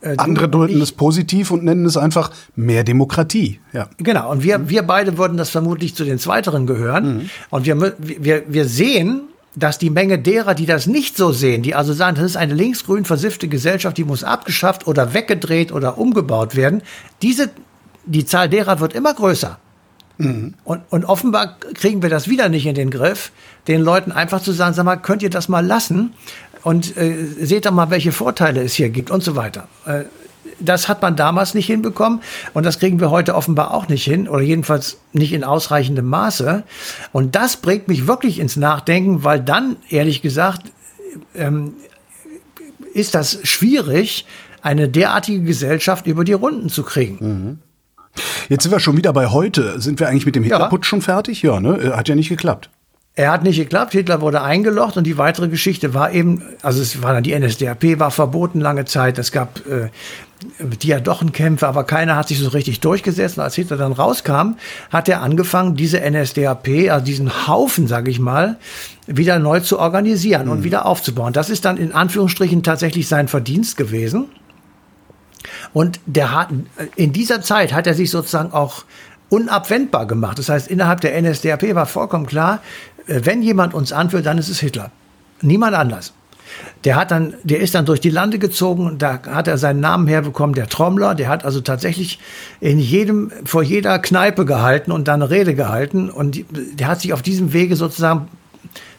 Äh, 0.00 0.14
Andere 0.16 0.48
deuten 0.48 0.80
es 0.80 0.92
positiv 0.92 1.50
und 1.50 1.64
nennen 1.64 1.84
es 1.84 1.96
einfach 1.96 2.30
mehr 2.54 2.84
Demokratie. 2.84 3.60
Ja. 3.72 3.88
Genau, 3.98 4.30
und 4.30 4.44
wir, 4.44 4.68
wir 4.68 4.82
beide 4.82 5.18
würden 5.18 5.36
das 5.36 5.50
vermutlich 5.50 5.94
zu 5.94 6.04
den 6.04 6.18
Zweiteren 6.18 6.66
gehören. 6.66 7.16
Mhm. 7.16 7.30
Und 7.50 7.66
wir, 7.66 7.94
wir, 7.98 8.44
wir 8.46 8.64
sehen, 8.64 9.22
dass 9.56 9.78
die 9.78 9.90
Menge 9.90 10.18
derer, 10.18 10.54
die 10.54 10.66
das 10.66 10.86
nicht 10.86 11.16
so 11.16 11.32
sehen, 11.32 11.62
die 11.62 11.74
also 11.74 11.92
sagen, 11.92 12.16
das 12.16 12.24
ist 12.24 12.36
eine 12.36 12.54
linksgrün 12.54 13.04
versiffte 13.04 13.48
Gesellschaft, 13.48 13.96
die 13.96 14.04
muss 14.04 14.22
abgeschafft 14.22 14.86
oder 14.86 15.14
weggedreht 15.14 15.72
oder 15.72 15.98
umgebaut 15.98 16.54
werden, 16.54 16.82
diese, 17.22 17.50
die 18.04 18.24
Zahl 18.24 18.48
derer 18.48 18.78
wird 18.78 18.92
immer 18.92 19.14
größer. 19.14 19.58
Mhm. 20.18 20.54
Und, 20.64 20.82
und 20.90 21.04
offenbar 21.04 21.58
kriegen 21.74 22.02
wir 22.02 22.10
das 22.10 22.28
wieder 22.28 22.48
nicht 22.48 22.66
in 22.66 22.74
den 22.74 22.90
Griff, 22.90 23.32
den 23.68 23.82
Leuten 23.82 24.12
einfach 24.12 24.42
zu 24.42 24.52
sagen, 24.52 24.74
sag 24.74 24.84
mal, 24.84 24.96
könnt 24.96 25.22
ihr 25.22 25.30
das 25.30 25.48
mal 25.48 25.64
lassen? 25.64 26.12
Und 26.62 26.96
äh, 26.96 27.16
seht 27.40 27.66
doch 27.66 27.72
mal, 27.72 27.90
welche 27.90 28.12
Vorteile 28.12 28.62
es 28.62 28.74
hier 28.74 28.90
gibt 28.90 29.10
und 29.10 29.22
so 29.22 29.36
weiter. 29.36 29.68
Äh, 29.86 30.04
das 30.60 30.88
hat 30.88 31.02
man 31.02 31.16
damals 31.16 31.54
nicht 31.54 31.66
hinbekommen 31.66 32.20
und 32.54 32.66
das 32.66 32.78
kriegen 32.78 33.00
wir 33.00 33.10
heute 33.10 33.34
offenbar 33.34 33.72
auch 33.72 33.88
nicht 33.88 34.04
hin 34.04 34.28
oder 34.28 34.42
jedenfalls 34.42 34.98
nicht 35.12 35.32
in 35.32 35.44
ausreichendem 35.44 36.06
Maße. 36.06 36.64
Und 37.12 37.36
das 37.36 37.58
bringt 37.58 37.88
mich 37.88 38.06
wirklich 38.06 38.38
ins 38.38 38.56
Nachdenken, 38.56 39.24
weil 39.24 39.40
dann, 39.40 39.76
ehrlich 39.88 40.22
gesagt, 40.22 40.72
ähm, 41.34 41.74
ist 42.94 43.14
das 43.14 43.38
schwierig, 43.44 44.26
eine 44.62 44.88
derartige 44.88 45.42
Gesellschaft 45.42 46.06
über 46.06 46.24
die 46.24 46.32
Runden 46.32 46.68
zu 46.68 46.82
kriegen. 46.82 47.18
Mhm. 47.20 47.58
Jetzt 48.48 48.64
sind 48.64 48.72
wir 48.72 48.80
schon 48.80 48.96
wieder 48.96 49.12
bei 49.12 49.28
heute. 49.28 49.80
Sind 49.80 50.00
wir 50.00 50.08
eigentlich 50.08 50.26
mit 50.26 50.34
dem 50.34 50.42
Hitlerputsch 50.42 50.86
ja. 50.86 50.88
schon 50.88 51.02
fertig? 51.02 51.42
Ja, 51.42 51.60
ne? 51.60 51.92
Hat 51.96 52.08
ja 52.08 52.16
nicht 52.16 52.28
geklappt. 52.28 52.70
Er 53.18 53.32
hat 53.32 53.42
nicht 53.42 53.56
geklappt, 53.56 53.94
Hitler 53.94 54.20
wurde 54.20 54.42
eingelocht 54.42 54.96
und 54.96 55.02
die 55.02 55.18
weitere 55.18 55.48
Geschichte 55.48 55.92
war 55.92 56.12
eben, 56.12 56.40
also 56.62 56.80
es 56.80 57.02
war 57.02 57.14
dann 57.14 57.24
die 57.24 57.36
NSDAP 57.36 57.98
war 57.98 58.12
verboten 58.12 58.60
lange 58.60 58.84
Zeit, 58.84 59.18
es 59.18 59.32
gab 59.32 59.58
äh, 59.66 59.88
Diadochenkämpfe, 60.60 61.66
aber 61.66 61.82
keiner 61.82 62.14
hat 62.14 62.28
sich 62.28 62.38
so 62.38 62.50
richtig 62.50 62.78
durchgesetzt. 62.78 63.36
Und 63.36 63.42
als 63.42 63.56
Hitler 63.56 63.76
dann 63.76 63.90
rauskam, 63.90 64.54
hat 64.92 65.08
er 65.08 65.20
angefangen, 65.20 65.74
diese 65.74 66.00
NSDAP, 66.08 66.92
also 66.92 67.04
diesen 67.04 67.48
Haufen, 67.48 67.88
sage 67.88 68.08
ich 68.08 68.20
mal, 68.20 68.56
wieder 69.08 69.40
neu 69.40 69.58
zu 69.58 69.80
organisieren 69.80 70.46
mhm. 70.46 70.52
und 70.52 70.62
wieder 70.62 70.86
aufzubauen. 70.86 71.32
Das 71.32 71.50
ist 71.50 71.64
dann 71.64 71.76
in 71.76 71.90
Anführungsstrichen 71.90 72.62
tatsächlich 72.62 73.08
sein 73.08 73.26
Verdienst 73.26 73.76
gewesen. 73.76 74.26
Und 75.72 75.98
der 76.06 76.32
hat, 76.32 76.50
in 76.94 77.12
dieser 77.12 77.42
Zeit 77.42 77.72
hat 77.72 77.88
er 77.88 77.94
sich 77.94 78.12
sozusagen 78.12 78.52
auch 78.52 78.84
unabwendbar 79.30 80.06
gemacht. 80.06 80.38
Das 80.38 80.48
heißt, 80.48 80.68
innerhalb 80.68 81.00
der 81.00 81.20
NSDAP 81.20 81.74
war 81.74 81.86
vollkommen 81.86 82.26
klar, 82.26 82.60
wenn 83.08 83.42
jemand 83.42 83.74
uns 83.74 83.92
anführt, 83.92 84.26
dann 84.26 84.38
ist 84.38 84.48
es 84.48 84.60
Hitler. 84.60 84.90
Niemand 85.40 85.74
anders. 85.74 86.12
Der 86.84 86.96
hat 86.96 87.10
dann, 87.10 87.34
der 87.42 87.60
ist 87.60 87.74
dann 87.74 87.84
durch 87.84 88.00
die 88.00 88.10
Lande 88.10 88.38
gezogen, 88.38 88.96
da 88.98 89.20
hat 89.26 89.48
er 89.48 89.58
seinen 89.58 89.80
Namen 89.80 90.06
herbekommen, 90.06 90.54
der 90.54 90.68
Trommler, 90.68 91.14
der 91.14 91.28
hat 91.28 91.44
also 91.44 91.60
tatsächlich 91.60 92.18
in 92.60 92.78
jedem, 92.78 93.30
vor 93.44 93.62
jeder 93.62 93.98
Kneipe 93.98 94.44
gehalten 94.44 94.92
und 94.92 95.08
dann 95.08 95.22
eine 95.22 95.30
Rede 95.30 95.54
gehalten 95.54 96.08
und 96.08 96.44
der 96.50 96.88
hat 96.88 97.00
sich 97.00 97.12
auf 97.12 97.22
diesem 97.22 97.52
Wege 97.52 97.76
sozusagen 97.76 98.28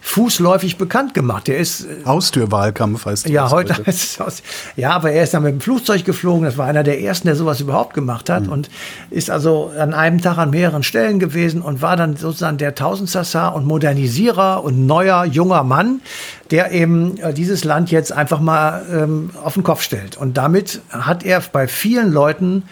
fußläufig 0.01 0.77
bekannt 0.77 1.13
gemacht. 1.13 1.47
Der 1.47 1.57
ist 1.57 1.81
äh, 1.81 2.05
Haustürwahlkampf 2.05 3.05
heißt 3.05 3.25
das. 3.25 3.31
Ja, 3.31 3.51
heute 3.51 3.73
heißt 3.85 4.19
es 4.25 4.43
Ja, 4.75 4.91
aber 4.91 5.11
er 5.11 5.23
ist 5.23 5.33
dann 5.33 5.43
mit 5.43 5.53
dem 5.53 5.61
Flugzeug 5.61 6.05
geflogen. 6.05 6.45
Das 6.45 6.57
war 6.57 6.67
einer 6.67 6.83
der 6.83 7.01
ersten, 7.01 7.27
der 7.27 7.35
sowas 7.35 7.59
überhaupt 7.59 7.93
gemacht 7.93 8.29
hat 8.29 8.45
mhm. 8.45 8.51
und 8.51 8.69
ist 9.09 9.29
also 9.29 9.71
an 9.77 9.93
einem 9.93 10.21
Tag 10.21 10.37
an 10.37 10.49
mehreren 10.51 10.83
Stellen 10.83 11.19
gewesen 11.19 11.61
und 11.61 11.81
war 11.81 11.97
dann 11.97 12.15
sozusagen 12.15 12.57
der 12.57 12.75
Tausendsassar 12.75 13.53
und 13.53 13.65
Modernisierer 13.65 14.63
und 14.63 14.85
neuer 14.85 15.25
junger 15.25 15.63
Mann, 15.63 16.01
der 16.49 16.71
eben 16.71 17.17
äh, 17.17 17.33
dieses 17.33 17.63
Land 17.63 17.91
jetzt 17.91 18.11
einfach 18.11 18.39
mal 18.39 18.85
ähm, 18.91 19.31
auf 19.43 19.53
den 19.53 19.63
Kopf 19.63 19.81
stellt. 19.81 20.17
Und 20.17 20.37
damit 20.37 20.81
hat 20.89 21.23
er 21.23 21.41
bei 21.51 21.67
vielen 21.67 22.11
Leuten 22.11 22.63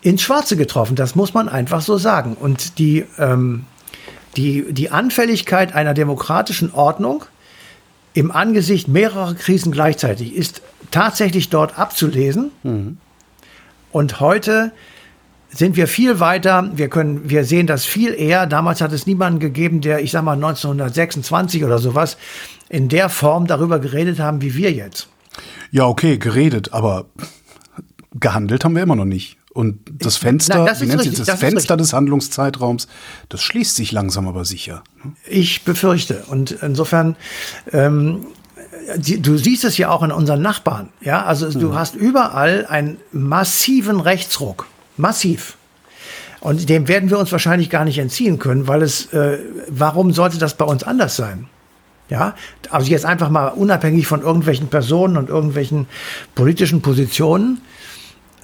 ins 0.00 0.22
Schwarze 0.22 0.56
getroffen. 0.56 0.96
Das 0.96 1.14
muss 1.14 1.34
man 1.34 1.48
einfach 1.48 1.80
so 1.80 1.96
sagen. 1.96 2.36
Und 2.38 2.78
die 2.78 3.04
ähm, 3.18 3.64
die, 4.36 4.72
die 4.72 4.90
Anfälligkeit 4.90 5.74
einer 5.74 5.94
demokratischen 5.94 6.72
Ordnung 6.72 7.24
im 8.14 8.30
Angesicht 8.30 8.88
mehrerer 8.88 9.34
Krisen 9.34 9.72
gleichzeitig 9.72 10.34
ist 10.34 10.62
tatsächlich 10.90 11.50
dort 11.50 11.78
abzulesen. 11.78 12.52
Mhm. 12.62 12.98
Und 13.90 14.20
heute 14.20 14.72
sind 15.50 15.76
wir 15.76 15.86
viel 15.86 16.20
weiter. 16.20 16.70
Wir 16.74 16.88
können, 16.88 17.28
wir 17.28 17.44
sehen 17.44 17.66
das 17.66 17.84
viel 17.84 18.14
eher. 18.14 18.46
Damals 18.46 18.80
hat 18.80 18.92
es 18.92 19.06
niemanden 19.06 19.40
gegeben, 19.40 19.80
der, 19.80 20.00
ich 20.00 20.10
sag 20.10 20.22
mal, 20.22 20.32
1926 20.32 21.64
oder 21.64 21.78
sowas 21.78 22.16
in 22.68 22.88
der 22.88 23.08
Form 23.08 23.46
darüber 23.46 23.78
geredet 23.78 24.18
haben, 24.18 24.42
wie 24.42 24.54
wir 24.54 24.72
jetzt. 24.72 25.08
Ja, 25.70 25.86
okay, 25.86 26.18
geredet, 26.18 26.72
aber 26.72 27.06
gehandelt 28.14 28.64
haben 28.64 28.76
wir 28.76 28.82
immer 28.82 28.96
noch 28.96 29.04
nicht. 29.04 29.36
Und 29.54 29.78
das 29.88 30.16
Fenster, 30.16 30.56
Nein, 30.56 30.66
das 30.66 30.80
wie 30.80 30.86
nennt 30.86 30.98
richtig, 30.98 31.16
sich 31.16 31.26
das 31.26 31.38
das 31.38 31.40
Fenster 31.40 31.76
des 31.76 31.92
Handlungszeitraums, 31.92 32.88
das 33.28 33.40
schließt 33.40 33.76
sich 33.76 33.92
langsam 33.92 34.26
aber 34.26 34.44
sicher. 34.44 34.82
Ich 35.28 35.62
befürchte. 35.62 36.24
Und 36.26 36.50
insofern, 36.60 37.14
ähm, 37.72 38.26
du 38.98 39.38
siehst 39.38 39.62
es 39.62 39.78
ja 39.78 39.90
auch 39.90 40.02
in 40.02 40.10
unseren 40.10 40.42
Nachbarn. 40.42 40.88
Ja, 41.00 41.24
also 41.24 41.50
du 41.52 41.76
hast 41.76 41.94
überall 41.94 42.66
einen 42.66 42.98
massiven 43.12 44.00
Rechtsruck. 44.00 44.66
Massiv. 44.96 45.56
Und 46.40 46.68
dem 46.68 46.88
werden 46.88 47.08
wir 47.08 47.18
uns 47.20 47.30
wahrscheinlich 47.30 47.70
gar 47.70 47.84
nicht 47.84 47.98
entziehen 47.98 48.40
können, 48.40 48.66
weil 48.66 48.82
es, 48.82 49.12
äh, 49.12 49.38
warum 49.68 50.12
sollte 50.12 50.38
das 50.38 50.54
bei 50.54 50.64
uns 50.64 50.82
anders 50.82 51.14
sein? 51.14 51.46
Ja, 52.10 52.34
also 52.70 52.90
jetzt 52.90 53.06
einfach 53.06 53.30
mal 53.30 53.48
unabhängig 53.48 54.06
von 54.06 54.20
irgendwelchen 54.20 54.68
Personen 54.68 55.16
und 55.16 55.30
irgendwelchen 55.30 55.86
politischen 56.34 56.82
Positionen. 56.82 57.62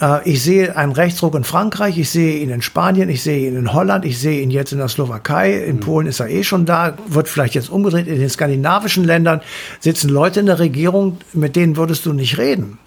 Äh, 0.01 0.21
Ich 0.31 0.43
sehe 0.43 0.77
einen 0.77 0.93
Rechtsruck 0.93 1.35
in 1.35 1.45
Frankreich, 1.45 1.99
ich 1.99 2.11
sehe 2.11 2.39
ihn 2.39 2.51
in 2.51 2.63
Spanien, 2.63 3.09
ich 3.09 3.23
sehe 3.23 3.49
ihn 3.49 3.57
in 3.57 3.73
Holland, 3.73 4.05
ich 4.05 4.19
sehe 4.19 4.41
ihn 4.41 4.51
jetzt 4.51 4.73
in 4.73 4.79
der 4.79 4.89
Slowakei, 4.89 5.55
in 5.65 5.81
Polen 5.81 6.07
ist 6.07 6.21
er 6.21 6.29
eh 6.29 6.43
schon 6.45 6.65
da, 6.67 6.95
wird 7.07 7.29
vielleicht 7.29 7.55
jetzt 7.55 7.71
umgedreht. 7.71 8.07
In 8.07 8.19
den 8.19 8.31
skandinavischen 8.31 9.05
Ländern 9.05 9.41
sitzen 9.81 10.09
Leute 10.11 10.41
in 10.41 10.47
der 10.47 10.59
Regierung, 10.59 11.19
mit 11.33 11.57
denen 11.57 11.77
würdest 11.77 12.07
du 12.07 12.13
nicht 12.13 12.39
reden. 12.39 12.79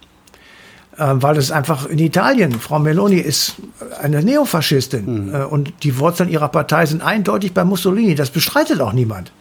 Äh, 0.97 1.07
Weil 1.15 1.37
es 1.37 1.51
einfach 1.51 1.85
in 1.87 1.99
Italien, 1.99 2.51
Frau 2.59 2.79
Meloni 2.79 3.17
ist 3.17 3.55
eine 4.01 4.21
Neofaschistin 4.23 5.31
äh, 5.33 5.37
und 5.43 5.73
die 5.83 5.97
Wurzeln 5.99 6.29
ihrer 6.29 6.49
Partei 6.49 6.85
sind 6.85 7.01
eindeutig 7.01 7.53
bei 7.53 7.63
Mussolini. 7.63 8.15
Das 8.15 8.29
bestreitet 8.29 8.79
auch 8.81 8.93
niemand. 8.93 9.31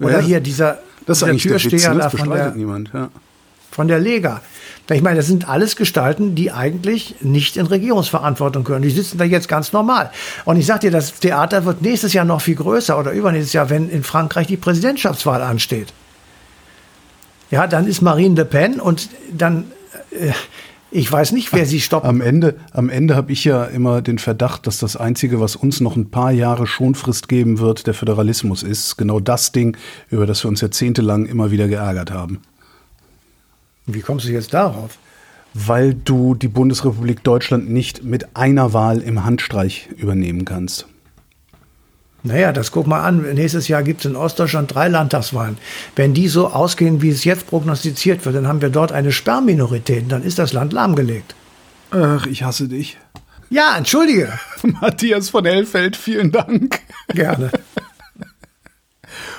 Oder 0.00 0.20
Ja, 0.20 0.26
hier 0.26 0.40
dieser, 0.40 0.78
Das 1.06 1.18
ist 1.18 1.20
dieser 1.22 1.30
eigentlich 1.30 1.42
der 1.44 1.52
Witz, 1.54 1.62
Türsteher 1.62 1.94
ne? 1.94 1.98
da 2.00 2.04
das 2.10 2.20
von 2.20 2.30
der, 2.30 2.50
niemand. 2.54 2.90
Ja. 2.92 3.08
von 3.70 3.88
der 3.88 4.00
Lega. 4.00 4.42
Ich 4.90 5.00
meine, 5.00 5.16
das 5.16 5.26
sind 5.28 5.48
alles 5.48 5.76
Gestalten, 5.76 6.34
die 6.34 6.50
eigentlich 6.50 7.14
nicht 7.20 7.56
in 7.56 7.66
Regierungsverantwortung 7.66 8.64
gehören. 8.64 8.82
Die 8.82 8.90
sitzen 8.90 9.16
da 9.16 9.24
jetzt 9.24 9.48
ganz 9.48 9.72
normal. 9.72 10.10
Und 10.44 10.56
ich 10.56 10.66
sag 10.66 10.80
dir, 10.80 10.90
das 10.90 11.20
Theater 11.20 11.64
wird 11.64 11.82
nächstes 11.82 12.12
Jahr 12.12 12.24
noch 12.24 12.40
viel 12.40 12.56
größer 12.56 12.98
oder 12.98 13.12
übernächstes 13.12 13.52
Jahr, 13.52 13.70
wenn 13.70 13.88
in 13.88 14.02
Frankreich 14.02 14.48
die 14.48 14.56
Präsidentschaftswahl 14.56 15.40
ansteht. 15.40 15.92
Ja, 17.50 17.66
dann 17.66 17.86
ist 17.86 18.02
Marine 18.02 18.34
Le 18.34 18.44
Pen 18.44 18.80
und 18.80 19.08
dann, 19.30 19.70
äh, 20.10 20.32
ich 20.90 21.10
weiß 21.10 21.32
nicht, 21.32 21.52
wer 21.52 21.64
sie 21.64 21.80
stoppt. 21.80 22.04
Am 22.04 22.20
Ende, 22.20 22.56
am 22.72 22.88
Ende 22.88 23.14
habe 23.14 23.30
ich 23.30 23.44
ja 23.44 23.64
immer 23.64 24.02
den 24.02 24.18
Verdacht, 24.18 24.66
dass 24.66 24.78
das 24.78 24.96
Einzige, 24.96 25.38
was 25.38 25.54
uns 25.54 25.80
noch 25.80 25.94
ein 25.94 26.10
paar 26.10 26.32
Jahre 26.32 26.66
Schonfrist 26.66 27.28
geben 27.28 27.60
wird, 27.60 27.86
der 27.86 27.94
Föderalismus 27.94 28.62
ist. 28.62 28.96
Genau 28.96 29.20
das 29.20 29.52
Ding, 29.52 29.76
über 30.10 30.26
das 30.26 30.44
wir 30.44 30.48
uns 30.48 30.60
jahrzehntelang 30.60 31.26
immer 31.26 31.50
wieder 31.50 31.68
geärgert 31.68 32.10
haben. 32.10 32.40
Wie 33.86 34.00
kommst 34.00 34.26
du 34.26 34.30
jetzt 34.30 34.54
darauf? 34.54 34.98
Weil 35.54 35.94
du 35.94 36.34
die 36.34 36.48
Bundesrepublik 36.48 37.22
Deutschland 37.22 37.68
nicht 37.68 38.04
mit 38.04 38.36
einer 38.36 38.72
Wahl 38.72 39.00
im 39.00 39.24
Handstreich 39.24 39.88
übernehmen 39.96 40.44
kannst. 40.44 40.86
Naja, 42.24 42.52
das 42.52 42.70
guck 42.70 42.86
mal 42.86 43.02
an. 43.02 43.34
Nächstes 43.34 43.68
Jahr 43.68 43.82
gibt 43.82 44.00
es 44.00 44.06
in 44.06 44.16
Ostdeutschland 44.16 44.72
drei 44.72 44.88
Landtagswahlen. 44.88 45.58
Wenn 45.96 46.14
die 46.14 46.28
so 46.28 46.48
ausgehen, 46.48 47.02
wie 47.02 47.10
es 47.10 47.24
jetzt 47.24 47.48
prognostiziert 47.48 48.24
wird, 48.24 48.36
dann 48.36 48.46
haben 48.46 48.62
wir 48.62 48.70
dort 48.70 48.92
eine 48.92 49.10
Sperrminorität. 49.10 50.04
Dann 50.10 50.22
ist 50.22 50.38
das 50.38 50.52
Land 50.52 50.72
lahmgelegt. 50.72 51.34
Ach, 51.90 52.26
ich 52.26 52.44
hasse 52.44 52.68
dich. 52.68 52.96
Ja, 53.50 53.76
entschuldige. 53.76 54.32
Matthias 54.62 55.30
von 55.30 55.44
Hellfeld, 55.44 55.96
vielen 55.96 56.30
Dank. 56.32 56.80
Gerne. 57.08 57.50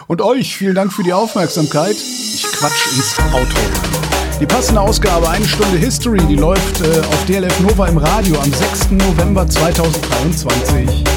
Und 0.08 0.22
euch 0.22 0.56
vielen 0.56 0.76
Dank 0.76 0.92
für 0.92 1.04
die 1.04 1.14
Aufmerksamkeit. 1.14 1.96
Ich 1.96 2.44
quatsch 2.44 2.96
ins 2.96 3.18
Auto. 3.32 4.03
Die 4.44 4.48
passende 4.48 4.82
Ausgabe 4.82 5.30
Eine 5.30 5.48
Stunde 5.48 5.78
History, 5.78 6.20
die 6.28 6.36
läuft 6.36 6.82
äh, 6.82 7.00
auf 7.00 7.26
DLF 7.30 7.62
Nova 7.62 7.88
im 7.88 7.98
Radio 7.98 8.36
am 8.42 8.52
6. 8.52 8.92
November 8.92 9.48
2023. 9.48 11.13